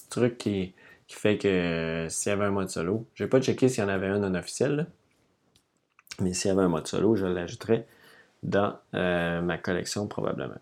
truc 0.10 0.38
qui, 0.38 0.74
fait 1.08 1.38
que 1.38 1.48
euh, 1.48 2.10
s'il 2.10 2.30
y 2.32 2.34
avait 2.34 2.46
un 2.46 2.52
mode 2.52 2.70
solo, 2.70 3.08
je 3.16 3.24
vais 3.24 3.30
pas 3.30 3.42
checker 3.42 3.70
s'il 3.70 3.84
y 3.84 3.86
en 3.86 3.90
avait 3.90 4.08
un 4.08 4.20
non 4.20 4.36
officiel, 4.36 4.88
mais 6.22 6.34
s'il 6.34 6.50
y 6.50 6.52
avait 6.52 6.64
un 6.64 6.70
mode 6.70 6.88
solo, 6.88 7.16
je 7.16 7.26
l'ajouterais 7.26 7.88
dans 8.44 8.78
ma 8.94 9.58
collection 9.58 10.08
probablement. 10.08 10.60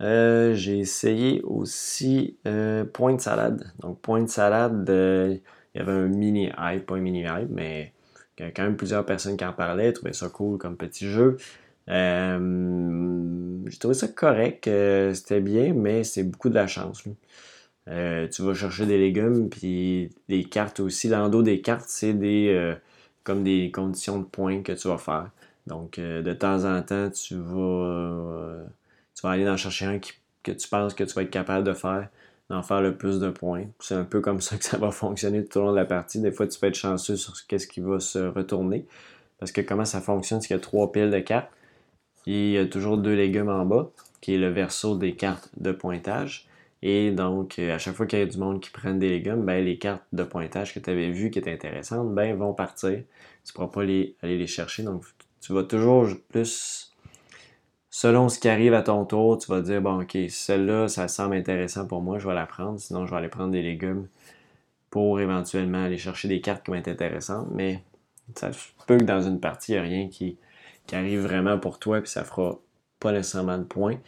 Euh, 0.00 0.54
j'ai 0.54 0.78
essayé 0.78 1.42
aussi 1.42 2.38
euh, 2.46 2.84
Point 2.84 3.18
Salad. 3.18 3.72
Donc, 3.80 4.00
Point 4.00 4.26
Salad, 4.28 4.88
euh, 4.88 5.36
il 5.74 5.78
y 5.78 5.80
avait 5.80 5.92
un 5.92 6.08
mini 6.08 6.50
hype, 6.58 6.86
pas 6.86 6.96
un 6.96 7.00
mini 7.00 7.22
hype, 7.22 7.50
mais 7.50 7.92
il 8.38 8.46
y 8.46 8.52
quand 8.52 8.62
même 8.62 8.76
plusieurs 8.76 9.04
personnes 9.04 9.36
qui 9.36 9.44
en 9.44 9.52
parlaient, 9.52 9.92
trouvaient 9.92 10.14
ça 10.14 10.28
cool 10.30 10.58
comme 10.58 10.76
petit 10.76 11.06
jeu. 11.08 11.36
j'ai 11.86 13.78
trouvé 13.78 13.94
ça 13.94 14.08
correct, 14.08 14.64
c'était 15.14 15.40
bien, 15.40 15.74
mais 15.74 16.04
c'est 16.04 16.24
beaucoup 16.24 16.48
de 16.48 16.54
la 16.54 16.66
chance. 16.66 17.02
tu 17.02 18.42
vas 18.42 18.54
chercher 18.54 18.86
des 18.86 18.98
légumes, 18.98 19.50
puis 19.50 20.10
des 20.28 20.44
cartes 20.44 20.80
aussi. 20.80 21.08
Dans 21.08 21.24
le 21.24 21.30
dos 21.30 21.42
des 21.42 21.60
cartes, 21.60 21.88
c'est 21.88 22.14
des 22.14 22.74
comme 23.24 23.44
des 23.44 23.70
conditions 23.70 24.18
de 24.18 24.24
points 24.24 24.62
que 24.62 24.72
tu 24.72 24.88
vas 24.88 24.98
faire. 24.98 25.30
Donc, 25.66 26.00
de 26.00 26.32
temps 26.32 26.64
en 26.64 26.82
temps, 26.82 27.10
tu 27.10 27.36
vas 27.36 28.64
tu 29.20 29.26
vas 29.26 29.32
aller 29.34 29.48
en 29.48 29.56
chercher 29.58 29.84
un 29.84 29.98
que 30.42 30.52
tu 30.52 30.68
penses 30.68 30.94
que 30.94 31.04
tu 31.04 31.12
vas 31.12 31.22
être 31.22 31.30
capable 31.30 31.66
de 31.66 31.74
faire, 31.74 32.08
d'en 32.48 32.62
faire 32.62 32.80
le 32.80 32.96
plus 32.96 33.20
de 33.20 33.28
points. 33.28 33.66
C'est 33.78 33.94
un 33.94 34.04
peu 34.04 34.20
comme 34.22 34.40
ça 34.40 34.56
que 34.56 34.64
ça 34.64 34.78
va 34.78 34.90
fonctionner 34.90 35.44
tout 35.44 35.58
au 35.58 35.62
long 35.64 35.72
de 35.72 35.76
la 35.76 35.84
partie. 35.84 36.20
Des 36.20 36.32
fois, 36.32 36.46
tu 36.46 36.58
peux 36.58 36.68
être 36.68 36.74
chanceux 36.74 37.16
sur 37.16 37.36
ce 37.36 37.44
qui 37.44 37.80
va 37.80 38.00
se 38.00 38.18
retourner. 38.18 38.86
Parce 39.38 39.52
que 39.52 39.60
comment 39.60 39.84
ça 39.84 40.00
fonctionne, 40.00 40.40
c'est 40.40 40.48
qu'il 40.48 40.56
y 40.56 40.58
a 40.58 40.62
trois 40.62 40.90
piles 40.90 41.10
de 41.10 41.18
cartes. 41.18 41.50
Il 42.24 42.50
y 42.50 42.56
a 42.58 42.66
toujours 42.66 42.96
deux 42.96 43.14
légumes 43.14 43.50
en 43.50 43.66
bas, 43.66 43.90
qui 44.22 44.34
est 44.34 44.38
le 44.38 44.48
verso 44.48 44.96
des 44.96 45.14
cartes 45.16 45.50
de 45.58 45.72
pointage. 45.72 46.48
Et 46.80 47.10
donc, 47.10 47.58
à 47.58 47.76
chaque 47.76 47.94
fois 47.94 48.06
qu'il 48.06 48.20
y 48.20 48.22
a 48.22 48.26
du 48.26 48.38
monde 48.38 48.60
qui 48.60 48.70
prenne 48.70 48.98
des 48.98 49.10
légumes, 49.10 49.44
ben, 49.44 49.62
les 49.62 49.76
cartes 49.76 50.04
de 50.14 50.24
pointage 50.24 50.72
que 50.72 50.78
tu 50.78 50.88
avais 50.88 51.10
vues 51.10 51.30
qui 51.30 51.38
étaient 51.38 51.52
intéressantes, 51.52 52.14
ben, 52.14 52.34
vont 52.36 52.54
partir. 52.54 52.90
Tu 52.90 53.50
ne 53.50 53.52
pourras 53.52 53.68
pas 53.68 53.82
aller 53.82 54.14
les 54.22 54.46
chercher. 54.46 54.82
Donc, 54.82 55.04
tu 55.42 55.52
vas 55.52 55.64
toujours 55.64 56.08
plus 56.30 56.89
selon 57.90 58.28
ce 58.28 58.38
qui 58.38 58.48
arrive 58.48 58.72
à 58.74 58.82
ton 58.82 59.04
tour, 59.04 59.38
tu 59.38 59.48
vas 59.50 59.60
dire, 59.60 59.82
bon, 59.82 60.02
ok, 60.02 60.16
celle-là, 60.28 60.88
ça 60.88 61.08
semble 61.08 61.34
intéressant 61.34 61.86
pour 61.86 62.00
moi, 62.00 62.18
je 62.18 62.26
vais 62.26 62.34
la 62.34 62.46
prendre, 62.46 62.78
sinon 62.78 63.04
je 63.04 63.10
vais 63.10 63.16
aller 63.16 63.28
prendre 63.28 63.50
des 63.50 63.62
légumes 63.62 64.06
pour 64.90 65.20
éventuellement 65.20 65.84
aller 65.84 65.98
chercher 65.98 66.28
des 66.28 66.40
cartes 66.40 66.64
qui 66.64 66.70
vont 66.70 66.76
être 66.76 66.88
intéressantes, 66.88 67.48
mais 67.52 67.82
ça 68.34 68.50
peut 68.86 68.98
que 68.98 69.04
dans 69.04 69.22
une 69.22 69.40
partie, 69.40 69.72
il 69.72 69.74
n'y 69.74 69.80
a 69.80 69.82
rien 69.82 70.08
qui, 70.08 70.38
arrive 70.92 71.20
vraiment 71.20 71.56
pour 71.56 71.78
toi, 71.78 72.00
puis 72.00 72.10
ça 72.10 72.24
fera 72.24 72.58
pas 72.98 73.12
nécessairement 73.12 73.58
de 73.58 73.62
points. 73.62 74.00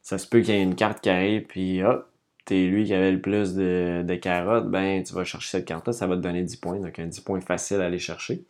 Ça 0.00 0.16
se 0.16 0.26
peut 0.26 0.40
qu'il 0.40 0.54
y 0.54 0.56
ait 0.56 0.62
une 0.62 0.76
carte 0.76 1.02
qui 1.02 1.10
arrive, 1.10 1.42
puis 1.42 1.82
hop, 1.84 2.08
t'es 2.46 2.68
lui 2.68 2.86
qui 2.86 2.94
avait 2.94 3.12
le 3.12 3.20
plus 3.20 3.54
de, 3.54 4.02
de, 4.02 4.14
carottes, 4.14 4.70
ben 4.70 5.02
tu 5.02 5.12
vas 5.12 5.24
chercher 5.24 5.58
cette 5.58 5.66
carte-là, 5.66 5.92
ça 5.92 6.06
va 6.06 6.16
te 6.16 6.22
donner 6.22 6.42
10 6.42 6.56
points, 6.56 6.80
donc 6.80 6.98
un 6.98 7.06
10 7.06 7.20
points 7.20 7.40
facile 7.42 7.82
à 7.82 7.86
aller 7.86 7.98
chercher. 7.98 8.42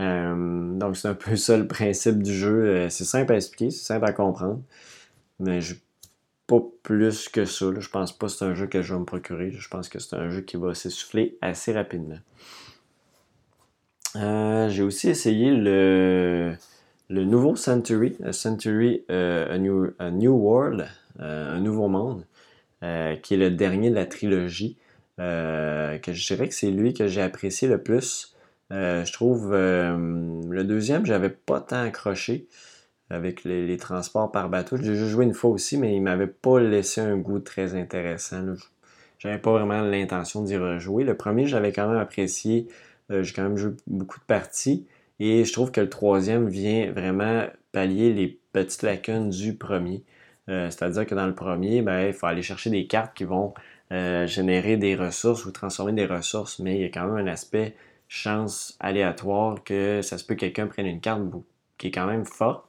Euh, 0.00 0.78
donc, 0.78 0.96
c'est 0.96 1.08
un 1.08 1.14
peu 1.14 1.36
ça 1.36 1.56
le 1.56 1.66
principe 1.66 2.22
du 2.22 2.32
jeu. 2.32 2.64
Euh, 2.66 2.88
c'est 2.88 3.04
simple 3.04 3.32
à 3.32 3.36
expliquer, 3.36 3.70
c'est 3.70 3.84
simple 3.84 4.06
à 4.06 4.12
comprendre. 4.12 4.62
Mais 5.40 5.60
je, 5.60 5.74
pas 6.46 6.60
plus 6.82 7.28
que 7.28 7.44
ça. 7.44 7.66
Je 7.78 7.88
pense 7.88 8.16
pas 8.16 8.26
que 8.26 8.32
c'est 8.32 8.44
un 8.44 8.54
jeu 8.54 8.66
que 8.66 8.82
je 8.82 8.94
vais 8.94 9.00
me 9.00 9.04
procurer. 9.04 9.50
Je 9.50 9.68
pense 9.68 9.88
que 9.88 9.98
c'est 9.98 10.16
un 10.16 10.30
jeu 10.30 10.40
qui 10.40 10.56
va 10.56 10.74
s'essouffler 10.74 11.36
assez 11.40 11.72
rapidement. 11.72 12.18
Euh, 14.16 14.68
j'ai 14.70 14.82
aussi 14.82 15.10
essayé 15.10 15.50
le, 15.50 16.56
nouveau 17.10 17.56
Century, 17.56 18.16
Century 18.32 19.04
a, 19.08 19.58
New, 19.58 19.92
New, 20.00 20.32
World, 20.32 20.88
un 21.18 21.60
nouveau 21.60 21.88
monde, 21.88 22.24
qui 22.80 23.34
est 23.34 23.38
le 23.38 23.50
dernier 23.50 23.90
de 23.90 23.96
la 23.96 24.06
trilogie. 24.06 24.76
que 25.18 26.00
je 26.12 26.26
dirais 26.26 26.48
que 26.48 26.54
c'est 26.54 26.70
lui 26.70 26.94
que 26.94 27.06
j'ai 27.06 27.22
apprécié 27.22 27.68
le 27.68 27.82
plus. 27.82 28.37
Euh, 28.70 29.04
je 29.04 29.12
trouve 29.12 29.52
euh, 29.54 29.96
le 30.48 30.64
deuxième, 30.64 31.06
j'avais 31.06 31.30
pas 31.30 31.60
tant 31.60 31.80
accroché 31.82 32.46
avec 33.10 33.44
les, 33.44 33.76
transports 33.78 34.30
par 34.30 34.50
bateau. 34.50 34.76
J'ai 34.76 34.94
joué 34.94 35.24
une 35.24 35.34
fois 35.34 35.50
aussi, 35.50 35.78
mais 35.78 35.94
il 35.94 36.02
m'avait 36.02 36.26
pas 36.26 36.60
laissé 36.60 37.00
un 37.00 37.16
goût 37.16 37.38
très 37.38 37.74
intéressant. 37.74 38.44
J'avais 39.18 39.38
pas 39.38 39.52
vraiment 39.52 39.80
l'intention 39.80 40.42
d'y 40.42 40.56
rejouer. 40.56 41.04
Le 41.04 41.16
premier, 41.16 41.46
j'avais 41.46 41.72
quand 41.72 41.88
même 41.88 41.98
apprécié. 41.98 42.68
Euh, 43.10 43.22
j'ai 43.22 43.32
quand 43.32 43.44
même 43.44 43.56
joué 43.56 43.72
beaucoup 43.86 44.18
de 44.18 44.24
parties. 44.24 44.86
Et 45.20 45.44
je 45.44 45.52
trouve 45.52 45.72
que 45.72 45.80
le 45.80 45.88
troisième 45.88 46.48
vient 46.48 46.92
vraiment 46.92 47.46
pallier 47.72 48.12
les 48.12 48.38
petites 48.52 48.82
lacunes 48.82 49.30
du 49.30 49.54
premier. 49.54 50.04
C'est-à-dire 50.46 51.04
que 51.04 51.14
dans 51.14 51.26
le 51.26 51.34
premier, 51.34 51.82
ben, 51.82 52.06
il 52.06 52.14
faut 52.14 52.24
aller 52.24 52.40
chercher 52.40 52.70
des 52.70 52.86
cartes 52.86 53.14
qui 53.14 53.24
vont 53.24 53.52
générer 53.90 54.78
des 54.78 54.94
ressources 54.96 55.44
ou 55.44 55.50
transformer 55.50 55.92
des 55.92 56.06
ressources, 56.06 56.58
mais 56.58 56.76
il 56.76 56.80
y 56.80 56.84
a 56.84 56.88
quand 56.88 57.06
même 57.06 57.26
un 57.26 57.30
aspect 57.30 57.74
chance 58.08 58.76
aléatoire 58.80 59.62
que 59.64 60.00
ça 60.02 60.18
se 60.18 60.24
peut 60.24 60.34
que 60.34 60.40
quelqu'un 60.40 60.66
prenne 60.66 60.86
une 60.86 61.00
carte 61.00 61.22
qui 61.76 61.88
est 61.88 61.90
quand 61.90 62.06
même 62.06 62.24
forte 62.24 62.64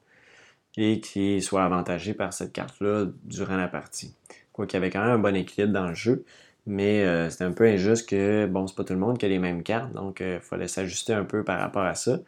et 0.78 1.00
qui 1.00 1.42
soit 1.42 1.64
avantagé 1.64 2.14
par 2.14 2.34
cette 2.34 2.54
carte-là 2.54 3.06
durant 3.24 3.58
la 3.58 3.68
partie. 3.68 4.16
Quoi 4.54 4.68
qu'il 4.68 4.80
y 4.80 4.82
avait 4.82 4.92
quand 4.92 5.02
même 5.02 5.12
un 5.12 5.20
bon 5.20 5.36
équilibre 5.36 5.74
dans 5.74 5.88
le 5.88 5.96
jeu, 5.96 6.26
mais 6.66 7.04
euh, 7.04 7.30
c'était 7.30 7.46
un 7.46 7.52
peu 7.52 7.66
injuste 7.66 8.08
que, 8.08 8.46
bon, 8.46 8.68
c'est 8.68 8.76
pas 8.76 8.84
tout 8.84 8.94
le 8.94 9.00
monde 9.00 9.18
qui 9.18 9.26
a 9.26 9.30
les 9.30 9.40
mêmes 9.40 9.64
cartes, 9.64 9.92
donc 9.94 10.20
il 10.20 10.26
euh, 10.26 10.40
fallait 10.40 10.68
s'ajuster 10.68 11.14
un 11.14 11.26
peu 11.26 11.44
par 11.44 11.60
rapport 11.60 11.84
à 11.84 11.96
ça. 11.96 12.20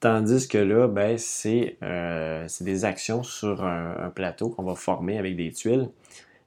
Tandis 0.00 0.48
que 0.48 0.58
là, 0.58 0.88
ben, 0.88 1.18
c'est 1.18 1.76
euh, 1.82 2.46
des 2.60 2.84
actions 2.84 3.22
sur 3.22 3.64
un, 3.64 4.10
plateau 4.14 4.48
qu'on 4.50 4.62
va 4.62 4.74
former 4.74 5.18
avec 5.18 5.36
des 5.36 5.52
tuiles. 5.52 5.90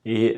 Et 0.06 0.38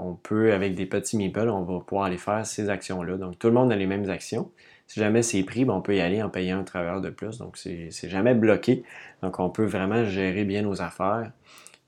on 0.00 0.14
peut, 0.14 0.52
avec 0.52 0.74
des 0.74 0.86
petits 0.86 1.16
meeples, 1.16 1.48
on 1.48 1.62
va 1.62 1.80
pouvoir 1.80 2.06
aller 2.06 2.18
faire 2.18 2.44
ces 2.44 2.68
actions-là. 2.68 3.16
Donc 3.16 3.38
tout 3.38 3.46
le 3.46 3.54
monde 3.54 3.72
a 3.72 3.76
les 3.76 3.86
mêmes 3.86 4.10
actions. 4.10 4.50
Si 4.86 5.00
jamais 5.00 5.22
c'est 5.22 5.42
pris, 5.42 5.64
ben, 5.64 5.74
on 5.74 5.80
peut 5.80 5.96
y 5.96 6.00
aller 6.00 6.22
en 6.22 6.28
payant 6.28 6.58
un 6.58 6.64
travailleur 6.64 7.00
de 7.00 7.10
plus. 7.10 7.38
Donc, 7.38 7.56
c'est 7.56 7.90
jamais 8.08 8.34
bloqué. 8.34 8.84
Donc, 9.22 9.38
on 9.38 9.48
peut 9.48 9.64
vraiment 9.64 10.04
gérer 10.04 10.44
bien 10.44 10.62
nos 10.62 10.82
affaires. 10.82 11.32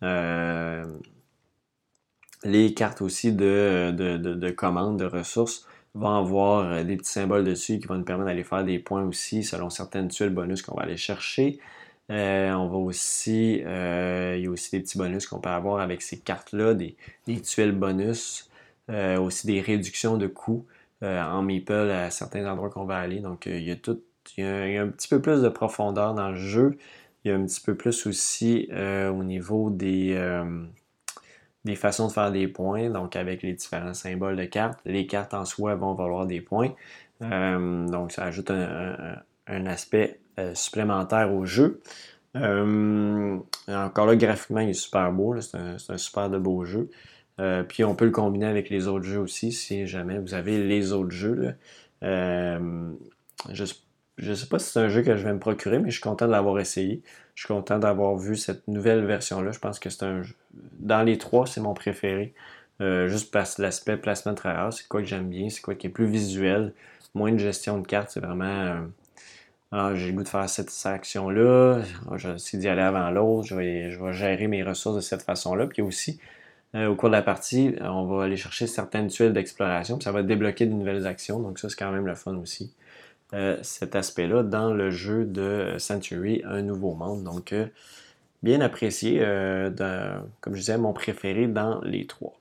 Euh, 0.03 0.85
les 2.45 2.75
cartes 2.75 3.01
aussi 3.01 3.33
de, 3.33 3.93
de, 3.97 4.17
de, 4.17 4.51
commandes, 4.51 4.99
de 4.99 5.05
ressources 5.05 5.67
vont 5.95 6.17
avoir 6.17 6.67
euh, 6.67 6.85
des 6.85 6.97
petits 6.97 7.13
symboles 7.13 7.45
dessus 7.45 7.79
qui 7.79 7.87
vont 7.87 7.97
nous 7.97 8.05
permettre 8.05 8.29
d'aller 8.29 8.45
faire 8.45 8.65
des 8.65 8.79
points 8.79 9.05
aussi 9.05 9.43
selon 9.43 9.71
certaines 9.71 10.09
tuiles 10.09 10.31
bonus 10.31 10.63
qu'on 10.63 10.77
va 10.77 10.83
aller 10.83 10.97
chercher. 10.97 11.59
Euh, 12.11 12.53
on 12.53 12.69
va 12.69 12.77
aussi, 12.77 13.55
il 13.57 14.41
y 14.43 14.47
a 14.47 14.51
aussi 14.51 14.73
des 14.73 14.81
petits 14.81 14.99
bonus 14.99 15.27
qu'on 15.27 15.41
peut 15.41 15.49
avoir 15.49 15.81
avec 15.81 16.03
ces 16.03 16.19
cartes-là, 16.19 16.75
des, 16.75 16.97
des, 17.27 17.41
tuiles 17.41 17.73
bonus, 17.73 18.51
aussi 18.91 19.47
des 19.47 19.61
réductions 19.63 20.19
de 20.19 20.27
coûts. 20.27 20.67
Euh, 21.03 21.21
en 21.23 21.43
Meeple 21.43 21.91
à 21.91 22.11
certains 22.11 22.47
endroits 22.47 22.71
qu'on 22.71 22.85
va 22.85 22.99
aller. 22.99 23.21
Donc, 23.21 23.47
euh, 23.47 23.59
il 23.59 23.65
y 23.65 23.71
a 23.71 23.77
tout, 23.77 24.01
il 24.37 24.45
y, 24.45 24.79
a, 24.79 24.83
un 24.83 24.89
petit 24.89 25.09
peu 25.09 25.21
plus 25.21 25.43
de 25.43 25.49
profondeur 25.49 26.15
dans 26.15 26.31
le 26.31 26.37
jeu. 26.37 26.79
Il 27.25 27.31
y 27.31 27.35
a 27.35 27.37
un 27.37 27.45
petit 27.45 27.61
peu 27.61 27.75
plus 27.75 28.07
aussi 28.07 28.69
euh, 28.73 29.11
au 29.11 29.25
niveau 29.25 29.71
des, 29.71 30.15
des 31.65 31.75
façons 31.75 32.07
de 32.09 32.13
faire 32.13 32.31
des 32.31 32.49
points, 32.49 32.91
donc 32.91 33.17
avec 33.17 33.43
les 33.43 33.55
différents 33.55 33.95
symboles 33.95 34.37
de 34.37 34.45
cartes. 34.45 34.79
Les 34.85 35.07
cartes 35.07 35.35
en 35.35 35.45
soi 35.45 35.75
vont 35.75 35.95
valoir 35.95 36.27
des 36.27 36.41
points. 36.41 36.73
donc 37.21 38.13
ça 38.13 38.25
ajoute 38.25 38.51
un, 38.51 39.67
aspect 39.67 40.21
supplémentaire 40.55 41.33
au 41.35 41.45
jeu. 41.45 41.81
encore 42.35 44.07
là, 44.07 44.17
graphiquement, 44.17 44.61
il 44.61 44.71
est 44.71 44.75
super 44.75 45.11
beau. 45.13 45.41
C'est 45.41 45.57
un, 45.59 45.99
super 45.99 46.31
de 46.31 46.39
beau 46.39 46.65
jeu. 46.65 46.91
Puis 47.69 47.85
on 47.85 47.95
peut 47.95 48.05
le 48.05 48.11
combiner 48.11 48.47
avec 48.47 48.71
les 48.71 48.87
autres 48.87 49.05
jeux 49.05 49.19
aussi, 49.19 49.53
si 49.53 49.87
jamais 49.87 50.19
vous 50.19 50.35
avez 50.35 50.63
les 50.63 50.93
autres 50.93 51.11
jeux. 51.11 51.55
Euh, 52.03 52.93
je 53.53 53.65
ne 54.19 54.35
sais 54.35 54.47
pas 54.47 54.59
si 54.59 54.71
c'est 54.71 54.81
un 54.81 54.89
jeu 54.89 55.03
que 55.03 55.17
je 55.17 55.25
vais 55.25 55.33
me 55.33 55.39
procurer, 55.39 55.79
mais 55.79 55.91
je 55.91 55.97
suis 55.97 56.03
content 56.03 56.27
de 56.27 56.31
l'avoir 56.31 56.59
essayé. 56.61 57.03
Je 57.35 57.45
suis 57.45 57.49
content 57.49 57.79
d'avoir 57.79 58.17
vu 58.17 58.37
cette 58.37 58.69
nouvelle 58.69 59.05
version-là. 59.05 59.51
Je 59.53 59.59
pense 59.59 59.79
que 59.79 59.91
c'est 59.91 60.05
un 60.05 60.23
jeu. 60.23 60.35
Dans 60.79 61.03
les 61.03 61.19
trois, 61.19 61.47
c'est 61.47 61.61
mon 61.61 61.75
préféré. 61.75 62.35
Euh, 62.81 63.09
juste 63.09 63.31
parce 63.33 63.57
que 63.57 63.63
l'aspect 63.63 63.97
placement 63.97 64.33
de 64.33 64.37
travail, 64.37 64.73
c'est 64.73 64.87
quoi 64.89 65.01
que 65.01 65.07
j'aime 65.07 65.29
bien, 65.29 65.49
c'est 65.49 65.61
quoi 65.61 65.75
qui 65.75 65.87
est 65.87 65.91
plus 65.91 66.07
visuel, 66.07 66.73
moins 67.15 67.31
de 67.33 67.39
gestion 67.39 67.79
de 67.79 67.87
cartes, 67.87 68.11
c'est 68.11 68.21
vraiment. 68.21 68.45
Euh, 68.45 68.81
ah, 69.73 69.93
j'ai 69.95 70.09
le 70.09 70.13
goût 70.13 70.23
de 70.23 70.29
faire 70.29 70.49
cette, 70.49 70.71
action-là, 70.85 71.83
je 72.17 72.29
vais 72.29 72.59
d'y 72.59 72.69
aller 72.69 72.83
avant 72.83 73.11
l'autre, 73.11 73.49
je 73.49 73.57
vais, 73.57 73.91
je 73.91 74.03
vais 74.03 74.13
gérer 74.13 74.47
mes 74.47 74.63
ressources 74.63 74.97
de 74.97 75.01
cette 75.01 75.23
façon-là. 75.23 75.67
Puis 75.67 75.83
aussi, 75.83 76.21
euh, 76.75 76.89
au 76.89 76.97
cours 76.97 77.09
de 77.09 77.15
la 77.15 77.23
partie, 77.23 77.69
euh, 77.81 77.89
on 77.89 78.05
va 78.07 78.25
aller 78.25 78.37
chercher 78.37 78.67
certaines 78.67 79.07
tuiles 79.07 79.33
d'exploration, 79.33 79.97
puis 79.97 80.05
ça 80.05 80.13
va 80.13 80.25
débloquer 80.25 80.67
de 80.67 80.73
nouvelles 80.73 81.07
actions, 81.07 81.39
donc 81.39 81.59
ça 81.61 81.69
c'est 81.69 81.77
quand 81.77 81.93
même 81.93 82.07
le 82.07 82.17
fun 82.17 82.35
aussi. 82.37 82.75
Euh, 83.33 83.57
cet 83.63 83.95
aspect-là 83.95 84.43
dans 84.43 84.73
le 84.75 84.91
jeu 84.91 85.25
de 85.25 85.77
Century, 85.79 86.43
un 86.45 86.63
nouveau 86.63 86.95
monde. 86.95 87.23
Donc, 87.23 87.55
bien 88.43 88.61
apprécié, 88.61 89.21
comme 90.41 90.55
je 90.55 90.61
disais, 90.61 90.79
mon 90.79 90.93
préféré 90.93 91.47
dans 91.47 91.81
les 91.83 92.07
trois. 92.07 92.35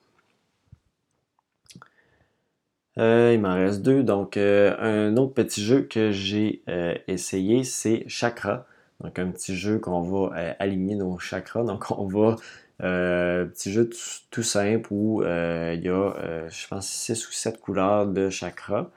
il 2.98 3.39
m'en 3.39 3.56
reste 3.56 3.82
deux. 3.82 4.04
Donc, 4.04 4.38
un 4.38 5.15
autre 5.17 5.34
petit 5.34 5.63
jeu 5.63 5.84
que 5.84 6.12
j'ai 6.12 6.63
essayé, 7.08 7.63
c'est 7.63 8.04
Chakra. 8.08 8.65
Donc, 9.02 9.17
un 9.19 9.32
petit 9.32 9.56
jeu 9.56 9.80
qu'on 9.80 10.02
va 10.02 10.56
aligner 10.60 10.96
nos 10.96 11.17
chakras. 11.17 11.63
Donc, 11.63 11.89
on 11.91 12.06
va 12.08 12.36
euh, 12.81 13.45
petit 13.45 13.71
jeu 13.71 13.89
tout, 14.31 14.43
simple 14.43 14.88
où 14.91 15.21
euh, 15.21 15.75
il 15.77 15.83
y 15.83 15.89
a, 15.89 15.93
euh, 15.93 16.49
je 16.49 16.67
pense, 16.67 16.88
6 16.88 17.27
ou 17.29 17.31
7 17.31 17.59
couleurs 17.59 18.07
de 18.07 18.29
chakra. 18.29 18.89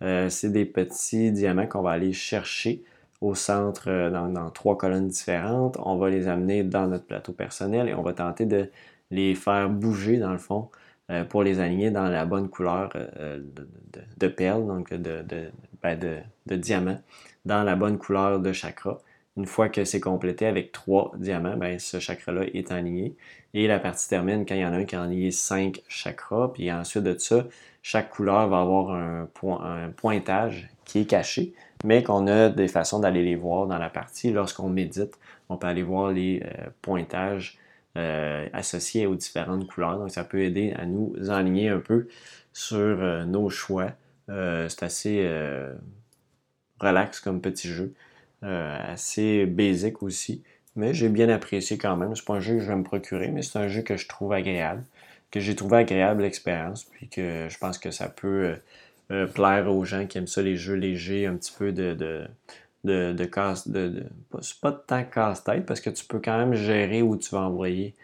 c'est 0.00 0.50
des 0.52 0.64
petits 0.64 1.32
diamants 1.32 1.66
qu'on 1.66 1.82
va 1.82 1.92
aller 1.92 2.12
chercher 2.12 2.84
au 3.20 3.34
centre 3.34 4.10
dans, 4.10 4.50
trois 4.50 4.76
colonnes 4.76 5.08
différentes. 5.08 5.78
On 5.84 5.96
va 5.96 6.10
les 6.10 6.28
amener 6.28 6.64
dans 6.64 6.88
notre 6.88 7.06
plateau 7.06 7.32
personnel 7.32 7.88
et 7.88 7.94
on 7.94 8.02
va 8.02 8.12
tenter 8.12 8.46
de 8.46 8.68
les 9.10 9.34
faire 9.34 9.70
bouger 9.70 10.18
dans 10.18 10.32
le 10.32 10.38
fond 10.38 10.70
pour 11.28 11.42
les 11.42 11.60
aligner 11.60 11.90
dans 11.90 12.08
la 12.08 12.24
bonne 12.24 12.48
couleur 12.48 12.90
de, 14.16 14.28
perles, 14.28 14.66
donc 14.66 14.92
de, 14.92 15.24
ben 15.82 15.98
de, 15.98 16.16
de 16.46 16.56
diamants, 16.56 17.00
dans 17.44 17.62
la 17.62 17.76
bonne 17.76 17.98
couleur 17.98 18.40
de 18.40 18.52
chakra. 18.52 19.00
Une 19.36 19.46
fois 19.46 19.70
que 19.70 19.84
c'est 19.84 20.00
complété 20.00 20.46
avec 20.46 20.72
trois 20.72 21.12
diamants, 21.16 21.56
ben, 21.56 21.78
ce 21.78 21.98
chakra-là 21.98 22.44
est 22.52 22.70
aligné. 22.70 23.16
Et 23.54 23.66
la 23.66 23.78
partie 23.78 24.08
termine 24.08 24.44
quand 24.46 24.54
il 24.54 24.60
y 24.60 24.66
en 24.66 24.72
a 24.72 24.76
un 24.76 24.84
qui 24.84 24.94
a 24.94 25.02
aligné 25.02 25.30
cinq 25.30 25.82
chakras. 25.88 26.48
Puis 26.48 26.70
ensuite 26.70 27.02
de 27.02 27.16
ça, 27.16 27.46
chaque 27.82 28.10
couleur 28.10 28.48
va 28.48 28.60
avoir 28.60 28.90
un, 28.94 29.28
pointage 29.96 30.68
qui 30.84 31.00
est 31.00 31.04
caché, 31.06 31.54
mais 31.84 32.02
qu'on 32.02 32.26
a 32.26 32.48
des 32.48 32.68
façons 32.68 33.00
d'aller 33.00 33.24
les 33.24 33.36
voir 33.36 33.66
dans 33.66 33.78
la 33.78 33.90
partie. 33.90 34.30
Lorsqu'on 34.32 34.68
médite, 34.68 35.18
on 35.48 35.56
peut 35.56 35.66
aller 35.66 35.82
voir 35.82 36.12
les 36.12 36.42
euh, 36.44 36.68
pointages 36.82 37.58
euh, 37.96 38.46
associés 38.52 39.06
aux 39.06 39.14
différentes 39.14 39.66
couleurs. 39.66 39.98
Donc 39.98 40.10
ça 40.10 40.24
peut 40.24 40.42
aider 40.42 40.74
à 40.78 40.86
nous 40.86 41.14
aligner 41.30 41.70
un 41.70 41.80
peu 41.80 42.08
sur 42.52 42.76
euh, 42.78 43.24
nos 43.24 43.48
choix. 43.50 43.92
c'est 44.28 44.82
assez 44.82 45.26
relax 46.80 47.20
comme 47.20 47.40
petit 47.40 47.68
jeu. 47.68 47.94
Euh, 48.44 48.76
assez 48.92 49.46
basique 49.46 50.02
aussi. 50.02 50.42
Mais 50.74 50.94
j'ai 50.94 51.08
bien 51.08 51.28
apprécié 51.28 51.78
quand 51.78 51.96
même. 51.96 52.16
C'est 52.16 52.24
pas 52.24 52.34
un 52.34 52.40
jeu 52.40 52.54
que 52.54 52.60
je 52.60 52.66
vais 52.66 52.76
me 52.76 52.82
procurer, 52.82 53.28
mais 53.28 53.42
c'est 53.42 53.58
un 53.58 53.68
jeu 53.68 53.82
que 53.82 53.96
je 53.96 54.08
trouve 54.08 54.32
agréable. 54.32 54.84
Que 55.30 55.38
j'ai 55.38 55.54
trouvé 55.54 55.78
agréable 55.78 56.22
l'expérience. 56.22 56.84
Puis 56.84 57.08
que 57.08 57.46
je 57.48 57.58
pense 57.58 57.78
que 57.78 57.90
ça 57.92 58.08
peut 58.08 58.26
euh, 58.28 58.56
euh, 59.12 59.26
plaire 59.26 59.70
aux 59.70 59.84
gens 59.84 60.06
qui 60.06 60.18
aiment 60.18 60.26
ça, 60.26 60.42
les 60.42 60.56
jeux 60.56 60.74
légers, 60.74 61.26
un 61.26 61.36
petit 61.36 61.52
peu 61.56 61.72
de, 61.72 61.94
de, 61.94 63.12
de, 63.12 63.24
casse. 63.24 63.68
De, 63.68 64.06
pas 64.60 64.72
de 64.72 64.78
temps 64.86 65.04
casse-tête 65.04 65.64
parce 65.64 65.80
que 65.80 65.90
tu 65.90 66.04
peux 66.04 66.20
quand 66.20 66.36
même 66.36 66.54
gérer 66.54 67.00
où 67.02 67.16
tu 67.16 67.30
vas 67.30 67.42
envoyer 67.42 67.94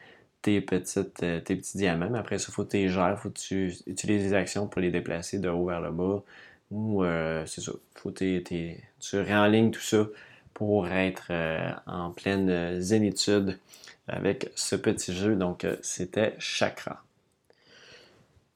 tes, 0.42 0.60
petites, 0.60 1.14
tes 1.14 1.56
petits 1.56 1.78
diamants. 1.78 2.10
Mais 2.10 2.18
après 2.18 2.38
ça, 2.38 2.46
il 2.50 2.52
faut 2.52 2.64
que 2.64 2.70
tu 2.70 2.76
les 2.76 2.88
gères, 2.88 3.18
faut 3.18 3.30
que 3.30 3.38
tu 3.38 3.74
utilises 3.88 4.22
des 4.22 4.34
actions 4.34 4.68
pour 4.68 4.80
les 4.80 4.92
déplacer 4.92 5.40
de 5.40 5.48
haut 5.48 5.66
vers 5.66 5.80
le 5.80 5.90
bas. 5.90 6.22
Ou 6.70 7.02
c'est 7.46 7.60
ça, 7.62 7.72
faut 7.96 8.12
que 8.12 8.38
tu 8.38 9.16
réenlignes 9.18 9.72
tout 9.72 9.80
ça 9.80 10.06
pour 10.58 10.88
être 10.88 11.28
euh, 11.30 11.70
en 11.86 12.10
pleine 12.10 12.80
zénitude 12.80 13.56
avec 14.08 14.50
ce 14.56 14.74
petit 14.74 15.14
jeu. 15.14 15.36
Donc, 15.36 15.64
euh, 15.64 15.76
c'était 15.82 16.34
Chakra. 16.40 17.00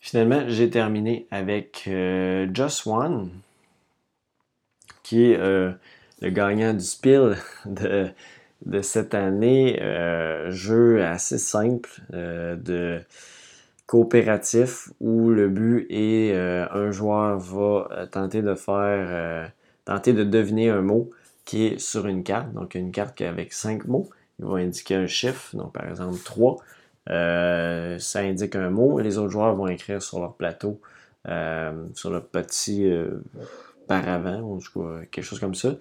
Finalement, 0.00 0.42
j'ai 0.48 0.68
terminé 0.68 1.28
avec 1.30 1.84
euh, 1.86 2.48
Just 2.52 2.88
One, 2.88 3.30
qui 5.04 5.30
est 5.30 5.38
le 5.38 5.78
gagnant 6.30 6.74
du 6.74 6.84
Spiel 6.84 7.36
de, 7.66 8.08
de 8.66 8.82
cette 8.82 9.14
année. 9.14 9.78
jeu 10.50 11.04
assez 11.04 11.38
simple 11.38 11.88
de 12.10 13.00
coopératif 13.86 14.88
où 15.00 15.30
le 15.30 15.48
but 15.48 15.86
est 15.88 16.34
un 16.34 16.90
joueur 16.90 17.38
va 17.38 18.08
tenter 18.10 18.42
de 18.42 18.56
faire, 18.56 19.52
tenter 19.84 20.12
de 20.12 20.24
deviner 20.24 20.70
un 20.70 20.82
mot 20.82 21.10
qui 21.44 21.66
est 21.66 21.78
sur 21.78 22.07
une 22.07 22.22
carte. 22.22 22.52
Donc, 22.52 22.74
une 22.74 22.92
carte 22.92 23.16
qui 23.16 23.24
avec 23.24 23.52
cinq 23.52 23.87
mots. 23.87 24.09
Il 24.38 24.46
va 24.46 24.57
indiquer 24.57 24.96
un 24.96 25.07
chiffre, 25.07 25.57
donc 25.57 25.72
par 25.72 25.88
exemple 25.88 26.18
3. 26.24 26.57
Euh, 27.11 27.98
ça 27.98 28.20
indique 28.20 28.55
un 28.57 28.70
mot 28.70 29.00
et 29.00 29.02
les 29.02 29.18
autres 29.18 29.31
joueurs 29.31 29.55
vont 29.55 29.66
écrire 29.66 30.00
sur 30.02 30.20
leur 30.20 30.35
plateau, 30.35 30.81
euh, 31.28 31.72
sur 31.94 32.11
leur 32.11 32.24
petit 32.24 32.88
euh, 32.88 33.22
paravent, 33.88 34.40
ou 34.40 34.61
quelque 35.11 35.24
chose 35.24 35.40
comme 35.40 35.55
ça, 35.55 35.74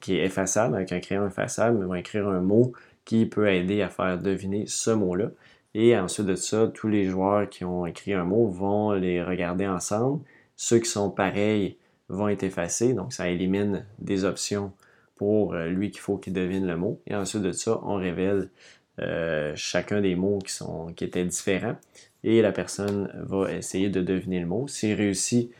qui 0.00 0.16
est 0.16 0.24
effaçable, 0.24 0.76
avec 0.76 0.92
un 0.92 1.00
crayon 1.00 1.26
effaçable, 1.26 1.78
ils 1.80 1.86
vont 1.86 1.94
écrire 1.94 2.28
un 2.28 2.40
mot 2.40 2.72
qui 3.04 3.26
peut 3.26 3.48
aider 3.48 3.82
à 3.82 3.88
faire 3.88 4.18
deviner 4.18 4.66
ce 4.66 4.90
mot-là. 4.90 5.30
Et 5.74 5.96
ensuite 5.98 6.26
de 6.26 6.36
ça, 6.36 6.68
tous 6.72 6.88
les 6.88 7.04
joueurs 7.04 7.48
qui 7.48 7.64
ont 7.64 7.86
écrit 7.86 8.14
un 8.14 8.24
mot 8.24 8.46
vont 8.48 8.92
les 8.92 9.22
regarder 9.22 9.66
ensemble. 9.66 10.22
Ceux 10.56 10.78
qui 10.78 10.88
sont 10.88 11.10
pareils 11.10 11.76
vont 12.08 12.28
être 12.28 12.42
effacés. 12.42 12.92
Donc, 12.92 13.12
ça 13.12 13.28
élimine 13.28 13.84
des 13.98 14.24
options 14.24 14.72
pour 15.16 15.54
euh, 15.54 15.66
lui 15.66 15.90
qu'il 15.90 16.00
faut 16.00 16.18
qu'il 16.18 16.32
devine 16.32 16.66
le 16.66 16.76
mot. 16.76 17.00
Et 17.06 17.14
ensuite 17.14 17.42
de 17.42 17.52
ça, 17.52 17.80
on 17.82 17.96
révèle 17.96 18.50
euh, 19.00 19.52
chacun 19.56 20.00
des 20.00 20.14
mots 20.14 20.38
qui, 20.38 20.52
sont, 20.52 20.92
qui 20.94 21.04
étaient 21.04 21.24
différents. 21.24 21.76
Et 22.24 22.42
la 22.42 22.52
personne 22.52 23.10
va 23.26 23.52
essayer 23.52 23.88
de 23.88 24.02
deviner 24.02 24.40
le 24.40 24.46
mot. 24.46 24.68
S'il 24.68 24.94
réussit, 24.94 25.50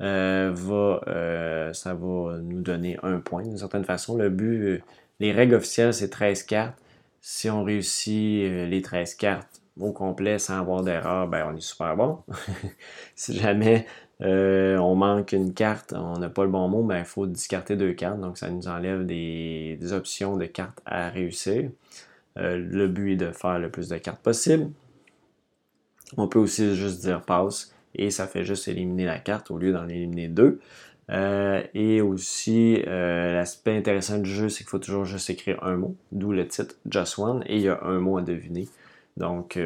euh, 0.00 0.52
va, 0.54 1.72
ça 1.74 1.94
va 1.94 2.38
nous 2.38 2.60
donner 2.60 2.98
un 3.02 3.18
point. 3.18 3.42
D'une 3.42 3.58
certaine 3.58 3.84
façon, 3.84 4.16
le 4.16 4.30
but, 4.30 4.82
les 5.20 5.32
règles 5.32 5.54
officielles, 5.54 5.94
c'est 5.94 6.10
13 6.10 6.44
cartes. 6.44 6.78
Si 7.20 7.50
on 7.50 7.64
réussit 7.64 8.68
les 8.68 8.82
13 8.82 9.14
cartes 9.14 9.51
au 9.80 9.92
complet 9.92 10.38
sans 10.38 10.58
avoir 10.58 10.82
d'erreur, 10.82 11.28
ben 11.28 11.50
on 11.50 11.56
est 11.56 11.60
super 11.60 11.96
bon. 11.96 12.18
si 13.14 13.38
jamais 13.38 13.86
euh, 14.22 14.76
on 14.78 14.94
manque 14.94 15.32
une 15.32 15.52
carte, 15.52 15.94
on 15.96 16.18
n'a 16.18 16.28
pas 16.28 16.44
le 16.44 16.50
bon 16.50 16.68
mot, 16.68 16.82
ben, 16.82 16.98
il 16.98 17.04
faut 17.04 17.26
discarter 17.26 17.76
deux 17.76 17.92
cartes, 17.92 18.20
donc 18.20 18.38
ça 18.38 18.50
nous 18.50 18.68
enlève 18.68 19.04
des, 19.04 19.78
options 19.92 20.36
de 20.36 20.46
cartes 20.46 20.80
à 20.86 21.08
réussir. 21.08 21.70
Euh, 22.38 22.56
le 22.56 22.88
but 22.88 23.12
est 23.12 23.16
de 23.16 23.32
faire 23.32 23.58
le 23.58 23.70
plus 23.70 23.88
de 23.88 23.98
cartes 23.98 24.22
possible. 24.22 24.70
On 26.16 26.28
peut 26.28 26.38
aussi 26.38 26.76
juste 26.76 27.00
dire 27.00 27.22
passe 27.22 27.74
et 27.94 28.10
ça 28.10 28.26
fait 28.26 28.44
juste 28.44 28.68
éliminer 28.68 29.06
la 29.06 29.18
carte 29.18 29.50
au 29.50 29.58
lieu 29.58 29.72
d'en 29.72 29.88
éliminer 29.88 30.28
deux. 30.28 30.60
Euh, 31.10 31.62
et 31.74 32.00
aussi, 32.00 32.82
l'aspect 32.86 33.76
intéressant 33.76 34.18
du 34.18 34.30
jeu, 34.30 34.48
c'est 34.48 34.58
qu'il 34.58 34.68
faut 34.68 34.78
toujours 34.78 35.04
juste 35.04 35.30
écrire 35.30 35.62
un 35.64 35.76
mot, 35.76 35.96
d'où 36.12 36.32
le 36.32 36.46
titre 36.46 36.76
Just 36.88 37.18
One, 37.18 37.42
et 37.46 37.56
il 37.56 37.62
y 37.62 37.68
a 37.68 37.82
un 37.82 37.98
mot 37.98 38.18
à 38.18 38.22
deviner. 38.22 38.68
Donc, 39.16 39.58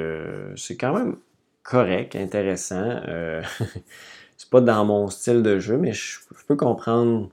c'est 0.57 0.77
quand 0.77 0.95
même 0.95 1.17
correct, 1.63 2.17
intéressant. 2.17 3.01
c'est 4.37 4.51
pas 4.51 4.61
dans 4.61 4.85
mon 4.85 5.09
style 5.09 5.43
de 5.43 5.59
jeu, 5.59 5.77
mais 5.77 5.93
je, 5.93 6.19
peux 6.47 6.57
comprendre. 6.57 7.31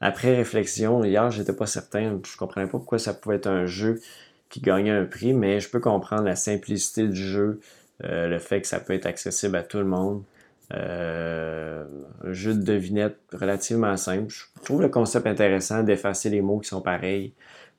Après 0.00 0.36
réflexion, 0.36 1.02
hier, 1.04 1.30
j'étais 1.30 1.52
pas 1.52 1.66
certain, 1.66 2.20
je 2.24 2.36
comprenais 2.36 2.66
pas 2.66 2.78
pourquoi 2.78 2.98
ça 2.98 3.14
pouvait 3.14 3.36
être 3.36 3.48
un 3.48 3.66
jeu 3.66 4.00
qui 4.48 4.60
gagnait 4.60 4.90
un 4.90 5.04
prix, 5.04 5.32
mais 5.32 5.60
je 5.60 5.68
peux 5.68 5.80
comprendre 5.80 6.22
la 6.22 6.36
simplicité 6.36 7.08
du 7.08 7.20
jeu, 7.20 7.60
euh, 8.04 8.28
le 8.28 8.38
fait 8.38 8.60
que 8.60 8.68
ça 8.68 8.80
peut 8.80 8.92
être 8.92 9.06
accessible 9.06 9.56
à 9.56 9.62
tout 9.62 9.78
le 9.78 9.84
monde. 9.84 10.22
un 10.70 11.86
jeu 12.32 12.54
de 12.54 12.62
devinette 12.62 13.18
relativement 13.32 13.96
simple. 13.96 14.28
Je 14.28 14.44
trouve 14.62 14.82
le 14.82 14.88
concept 14.88 15.26
intéressant 15.26 15.82
d'effacer 15.82 16.30
les 16.30 16.42
mots 16.42 16.58
qui 16.60 16.68
sont 16.68 16.82
pareils. 16.82 17.32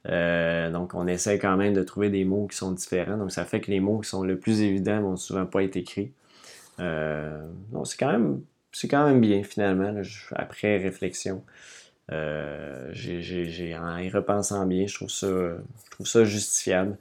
Donc, 0.05 0.93
on 0.93 1.07
essaie 1.07 1.39
quand 1.39 1.57
même 1.57 1.73
de 1.73 1.83
trouver 1.83 2.09
des 2.09 2.25
mots 2.25 2.47
qui 2.47 2.57
sont 2.57 2.71
différents. 2.71 3.17
Donc, 3.17 3.31
ça 3.31 3.45
fait 3.45 3.61
que 3.61 3.71
les 3.71 3.79
mots 3.79 3.99
qui 3.99 4.09
sont 4.09 4.23
le 4.23 4.37
plus 4.37 4.61
évidents 4.61 5.01
vont 5.01 5.15
souvent 5.17 5.45
pas 5.45 5.63
être 5.63 5.75
écrits. 5.77 6.11
donc, 6.77 7.87
c'est 7.87 7.97
quand 7.97 8.11
même 8.11 8.41
quand 8.89 9.07
même 9.07 9.21
bien 9.21 9.43
finalement, 9.43 9.93
après 10.35 10.77
réflexion. 10.77 11.43
Euh, 12.11 12.91
en 13.79 13.97
y 13.97 14.09
repensant 14.09 14.65
bien, 14.65 14.87
je 14.87 14.95
trouve 14.95 15.09
ça, 15.09 15.27
je 15.27 15.89
trouve 15.91 16.07
ça 16.07 16.25
justifiable 16.25 16.97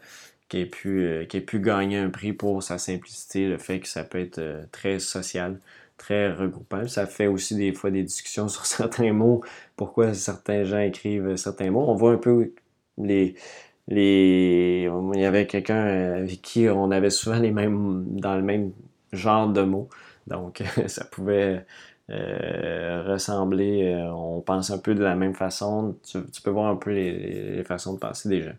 qu'il 0.48 0.60
ait, 0.60 0.66
pu, 0.66 1.00
euh, 1.06 1.26
gagner 1.54 1.98
un 1.98 2.10
prix 2.10 2.32
pour 2.32 2.62
sa 2.62 2.78
simplicité, 2.78 3.48
le 3.48 3.58
fait 3.58 3.80
que 3.80 3.88
ça 3.88 4.04
peut 4.04 4.18
être 4.20 4.38
euh, 4.38 4.64
très 4.72 4.98
social, 4.98 5.60
très 5.96 6.32
regroupant. 6.32 6.86
Ça 6.88 7.06
fait 7.06 7.26
aussi 7.26 7.54
des 7.56 7.72
fois 7.72 7.90
des 7.90 8.02
discussions 8.02 8.48
sur 8.48 8.66
certains 8.66 9.12
mots, 9.12 9.42
pourquoi 9.76 10.14
certains 10.14 10.64
gens 10.64 10.80
écrivent 10.80 11.36
certains 11.36 11.70
mots? 11.70 11.86
On 11.88 11.94
voit 11.94 12.12
un 12.12 12.18
peu 12.18 12.52
les. 13.02 13.34
les 13.88 14.90
il 15.14 15.20
y 15.20 15.24
avait 15.24 15.46
quelqu'un 15.46 15.84
avec 16.16 16.42
qui 16.42 16.68
on 16.68 16.90
avait 16.90 17.10
souvent 17.10 17.38
dans 17.40 18.36
le 18.36 18.42
même 18.42 18.72
genre 19.12 19.48
de 19.48 19.62
mots. 19.62 19.88
Donc, 20.26 20.62
ça 20.86 21.04
pouvait 21.04 21.64
euh, 22.10 23.04
ressembler, 23.06 23.92
euh, 23.92 24.10
on 24.12 24.40
pense 24.40 24.70
un 24.70 24.78
peu 24.78 24.94
de 24.94 25.02
la 25.02 25.14
même 25.14 25.34
façon. 25.34 25.96
Tu, 26.04 26.20
peux 26.42 26.50
voir 26.50 26.70
un 26.70 26.76
peu 26.76 26.90
les, 26.90 27.62
façons 27.64 27.94
de 27.94 27.98
penser 27.98 28.28
des 28.28 28.42
gens. 28.42 28.54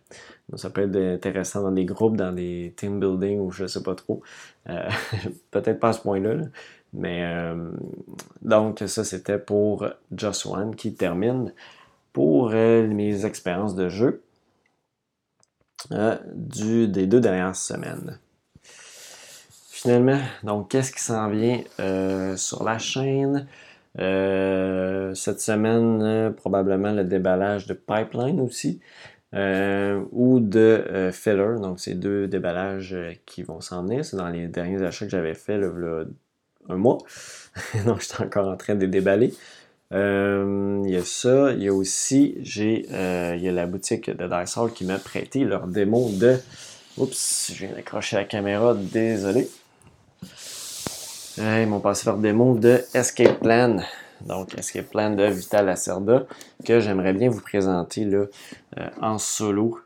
Donc, 0.49 0.59
ça 0.59 0.69
peut 0.69 0.81
être 0.81 0.95
intéressant 0.95 1.63
dans 1.63 1.71
des 1.71 1.85
groupes, 1.85 2.17
dans 2.17 2.31
des 2.31 2.73
team 2.77 2.99
building 2.99 3.39
ou 3.39 3.51
je 3.51 3.65
sais 3.65 3.83
pas 3.83 3.95
trop. 3.95 4.21
Euh, 4.69 4.87
peut-être 5.51 5.79
pas 5.79 5.89
à 5.89 5.93
ce 5.93 6.01
point-là. 6.01 6.45
Mais 6.91 7.23
donc, 8.41 8.81
ça, 8.87 9.03
c'était 9.03 9.37
pour 9.37 9.85
Just 10.15 10.47
One 10.47 10.75
qui 10.75 10.95
termine 10.95 11.53
pour 12.13 12.49
mes 12.49 13.25
expériences 13.25 13.75
de 13.75 13.89
jeu 13.89 14.23
du, 16.35 16.87
des 16.87 17.07
deux 17.07 17.19
dernières 17.19 17.55
semaines 17.55 18.19
finalement, 19.79 20.19
donc 20.43 20.71
qu'est-ce 20.71 20.91
qui 20.91 21.01
s'en 21.01 21.29
vient 21.29 21.61
euh, 21.79 22.35
sur 22.35 22.63
la 22.63 22.77
chaîne? 22.77 23.47
Euh, 23.99 25.13
cette 25.15 25.39
semaine, 25.39 26.01
euh, 26.03 26.29
probablement 26.31 26.91
le 26.91 27.03
déballage 27.05 27.65
de 27.65 27.73
Pipeline 27.73 28.41
aussi. 28.41 28.81
ou 30.11 30.39
de 30.39 31.09
Filler. 31.13 31.55
Donc, 31.61 31.79
c'est 31.79 31.93
deux 31.95 32.27
déballages 32.27 32.95
qui 33.25 33.43
vont 33.43 33.61
s'en 33.61 33.83
venir. 33.83 34.03
C'est 34.03 34.17
dans 34.17 34.29
les 34.29 34.47
derniers 34.47 34.81
achats 34.83 35.05
que 35.05 35.11
j'avais 35.11 35.35
fait 35.35 35.57
le, 35.57 36.13
un 36.67 36.75
mois. 36.75 36.97
donc, 37.85 38.01
j'étais 38.01 38.23
encore 38.23 38.47
en 38.49 38.57
train 38.57 38.75
de 38.75 38.85
déballer. 38.85 39.33
Il 39.91 40.89
y 40.89 40.95
a 40.95 41.05
ça. 41.05 41.51
Il 41.53 41.63
y 41.63 41.67
a 41.67 41.73
aussi, 41.73 42.37
j'ai, 42.41 42.85
il 42.87 43.41
y 43.41 43.47
a 43.47 43.51
la 43.51 43.65
boutique 43.65 44.09
de 44.09 44.27
Dysol 44.27 44.71
qui 44.73 44.85
m'a 44.85 44.99
prêté 44.99 45.43
leur 45.43 45.67
démo 45.67 46.09
de. 46.11 46.37
Oups, 46.97 47.51
je 47.53 47.65
viens 47.65 47.75
d'accrocher 47.75 48.17
la 48.17 48.25
caméra, 48.25 48.73
désolé 48.73 49.47
ils 51.39 51.67
m'ont 51.67 51.79
passé 51.79 52.05
leur 52.05 52.17
démo 52.17 52.57
de 52.57 52.83
Escape 52.93 53.39
Plan. 53.39 53.77
Donc, 54.21 54.57
Escape 54.57 54.89
Plan 54.89 55.11
de 55.11 55.23
Vital 55.23 55.65
Lacerda, 55.65 56.25
que 56.65 56.79
j'aimerais 56.79 57.13
bien 57.13 57.29
vous 57.29 57.41
présenter 57.41 58.03
là, 58.03 58.25
euh, 58.77 58.89
en 59.01 59.17
solo. 59.17 59.79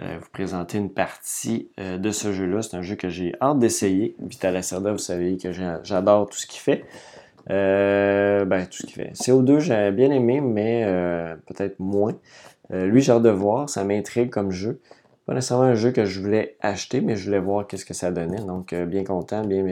Euh, 0.00 0.18
vous 0.20 0.30
présenter 0.32 0.78
une 0.78 0.90
partie 0.90 1.68
euh, 1.78 1.98
de 1.98 2.10
ce 2.10 2.32
jeu-là. 2.32 2.62
C'est 2.62 2.76
un 2.76 2.82
jeu 2.82 2.96
que 2.96 3.08
j'ai 3.08 3.34
hâte 3.40 3.58
d'essayer. 3.58 4.16
Vital 4.20 4.54
Lacerda, 4.54 4.92
vous 4.92 4.98
savez 4.98 5.36
que 5.36 5.52
j'adore 5.52 6.28
tout 6.28 6.38
ce 6.38 6.46
qu'il 6.46 6.60
fait. 6.60 6.84
Ben, 7.48 8.66
tout 8.66 8.78
ce 8.78 8.86
qu'il 8.86 8.94
fait. 8.94 9.12
CO2, 9.12 9.58
j'avais 9.58 9.92
bien 9.92 10.10
aimé, 10.10 10.40
mais 10.40 10.86
peut-être 11.46 11.78
moins. 11.78 12.14
lui, 12.70 13.00
j'ai 13.00 13.12
hâte 13.12 13.22
de 13.22 13.30
voir. 13.30 13.68
Ça 13.68 13.84
m'intrigue 13.84 14.30
comme 14.30 14.50
jeu 14.50 14.80
pas 15.26 15.32
nécessairement 15.34 15.64
un 15.64 15.74
jeu 15.74 15.90
que 15.90 16.04
je 16.04 16.20
voulais 16.20 16.56
acheter, 16.60 17.00
mais 17.00 17.16
je 17.16 17.24
voulais 17.24 17.38
voir 17.38 17.66
qu'est-ce 17.66 17.86
que 17.86 17.94
ça 17.94 18.10
donnait. 18.10 18.42
Donc, 18.42 18.72
euh, 18.72 18.84
bien 18.84 19.04
content, 19.04 19.42
bien, 19.44 19.64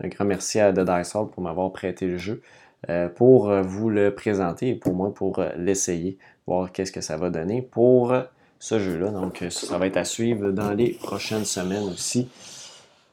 un 0.00 0.08
grand 0.08 0.24
merci 0.24 0.60
à 0.60 0.72
The 0.72 0.80
Dice 0.80 1.14
Hall 1.14 1.30
pour 1.30 1.42
m'avoir 1.42 1.72
prêté 1.72 2.06
le 2.06 2.18
jeu, 2.18 2.42
euh, 2.90 3.08
pour 3.08 3.48
euh, 3.48 3.62
vous 3.62 3.88
le 3.88 4.14
présenter 4.14 4.68
et 4.70 4.74
pour 4.74 4.94
moi 4.94 5.12
pour 5.14 5.42
l'essayer, 5.56 6.18
voir 6.46 6.72
qu'est-ce 6.72 6.92
que 6.92 7.00
ça 7.00 7.16
va 7.16 7.30
donner 7.30 7.62
pour 7.62 8.14
ce 8.58 8.78
jeu-là. 8.78 9.10
Donc, 9.10 9.44
ça 9.48 9.78
va 9.78 9.86
être 9.86 9.96
à 9.96 10.04
suivre 10.04 10.50
dans 10.50 10.72
les 10.72 10.90
prochaines 10.90 11.46
semaines 11.46 11.84
aussi. 11.84 12.28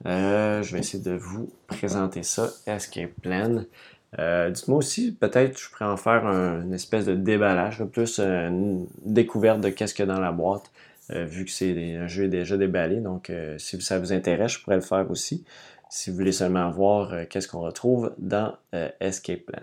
Je 0.06 0.72
vais 0.72 0.80
essayer 0.80 1.04
de 1.04 1.16
vous 1.16 1.50
présenter 1.68 2.24
ça, 2.24 2.50
Escape 2.66 3.12
Plan. 3.22 3.64
Dites-moi 4.14 4.78
aussi, 4.78 5.12
peut-être 5.12 5.60
je 5.60 5.70
pourrais 5.70 5.86
en 5.86 5.98
faire 5.98 6.26
une 6.26 6.74
espèce 6.74 7.06
de 7.06 7.16
déballage, 7.16 7.84
plus 7.86 8.20
une 8.20 8.88
découverte 9.06 9.62
de 9.62 9.70
qu'est-ce 9.70 9.94
qu'il 9.94 10.08
y 10.08 10.10
a 10.10 10.14
dans 10.14 10.22
la 10.22 10.32
boîte. 10.32 10.72
Euh, 11.12 11.26
vu 11.26 11.46
que 11.46 11.52
c'est 11.52 11.96
un 11.96 12.08
jeu 12.08 12.28
déjà 12.28 12.56
déballé. 12.58 12.98
Donc, 12.98 13.30
euh, 13.30 13.58
si 13.58 13.82
ça 13.82 13.98
vous 14.00 14.14
intéresse, 14.14 14.54
je 14.54 14.64
pourrais 14.64 14.76
le 14.76 14.82
faire 14.82 15.10
aussi. 15.10 15.44
Si 15.90 16.12
vous 16.12 16.18
voulez 16.18 16.32
seulement 16.32 16.70
voir 16.70 17.14
euh, 17.14 17.26
qu'est-ce 17.28 17.48
qu'on 17.48 17.62
retrouve 17.62 18.14
dans 18.20 18.56
Escape 19.00 19.40
Plan. 19.40 19.62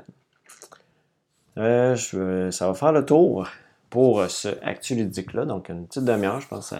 ça 1.56 2.66
va 2.66 2.74
faire 2.74 2.92
le 2.92 3.04
tour 3.04 3.48
pour 3.90 4.28
ce 4.28 4.48
Actu 4.62 4.96
Ludique-là. 4.96 5.44
Donc, 5.44 5.68
une 5.68 5.86
petite 5.86 6.04
demi-heure, 6.04 6.40
je 6.40 6.48
pense, 6.48 6.74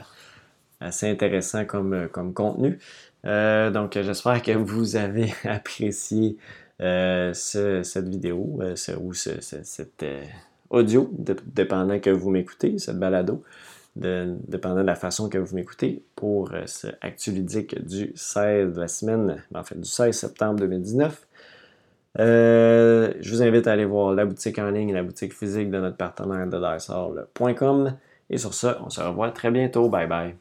assez 0.80 1.08
intéressant 1.08 1.64
comme, 1.64 2.08
comme 2.08 2.34
contenu. 2.34 2.80
Donc, 3.24 3.98
j'espère 4.00 4.42
que 4.42 4.52
vous 4.52 4.96
avez 4.96 5.32
apprécié 5.44 6.36
cette 6.78 8.08
vidéo 8.08 8.60
ou 9.00 9.14
ce, 9.14 9.40
cet 9.40 10.04
audio, 10.70 11.10
dépendant 11.46 11.98
que 11.98 12.10
vous 12.10 12.30
m'écoutez, 12.30 12.78
cette 12.78 12.98
balado 12.98 13.42
dépendant 13.96 14.82
de 14.82 14.86
la 14.86 14.94
façon 14.94 15.28
que 15.28 15.38
vous 15.38 15.54
m'écoutez, 15.54 16.02
pour 16.14 16.52
euh, 16.52 16.62
ce 16.66 16.88
Actu 17.00 17.30
Ludique 17.32 17.82
du 17.86 18.12
16 18.14 18.74
de 18.74 18.80
la 18.80 18.88
semaine, 18.88 19.42
en 19.54 19.64
fait 19.64 19.78
du 19.80 19.88
16 19.88 20.14
septembre 20.14 20.60
2019. 20.60 21.26
Euh, 22.18 23.12
je 23.20 23.30
vous 23.30 23.42
invite 23.42 23.66
à 23.66 23.72
aller 23.72 23.84
voir 23.84 24.14
la 24.14 24.24
boutique 24.24 24.58
en 24.58 24.70
ligne 24.70 24.92
la 24.92 25.02
boutique 25.02 25.34
physique 25.34 25.70
de 25.70 25.78
notre 25.78 25.96
partenaire 25.96 26.46
de 26.46 26.56
Et 28.30 28.38
sur 28.38 28.54
ce, 28.54 28.68
on 28.84 28.90
se 28.90 29.00
revoit 29.00 29.30
très 29.30 29.50
bientôt. 29.50 29.88
Bye 29.88 30.06
bye. 30.08 30.34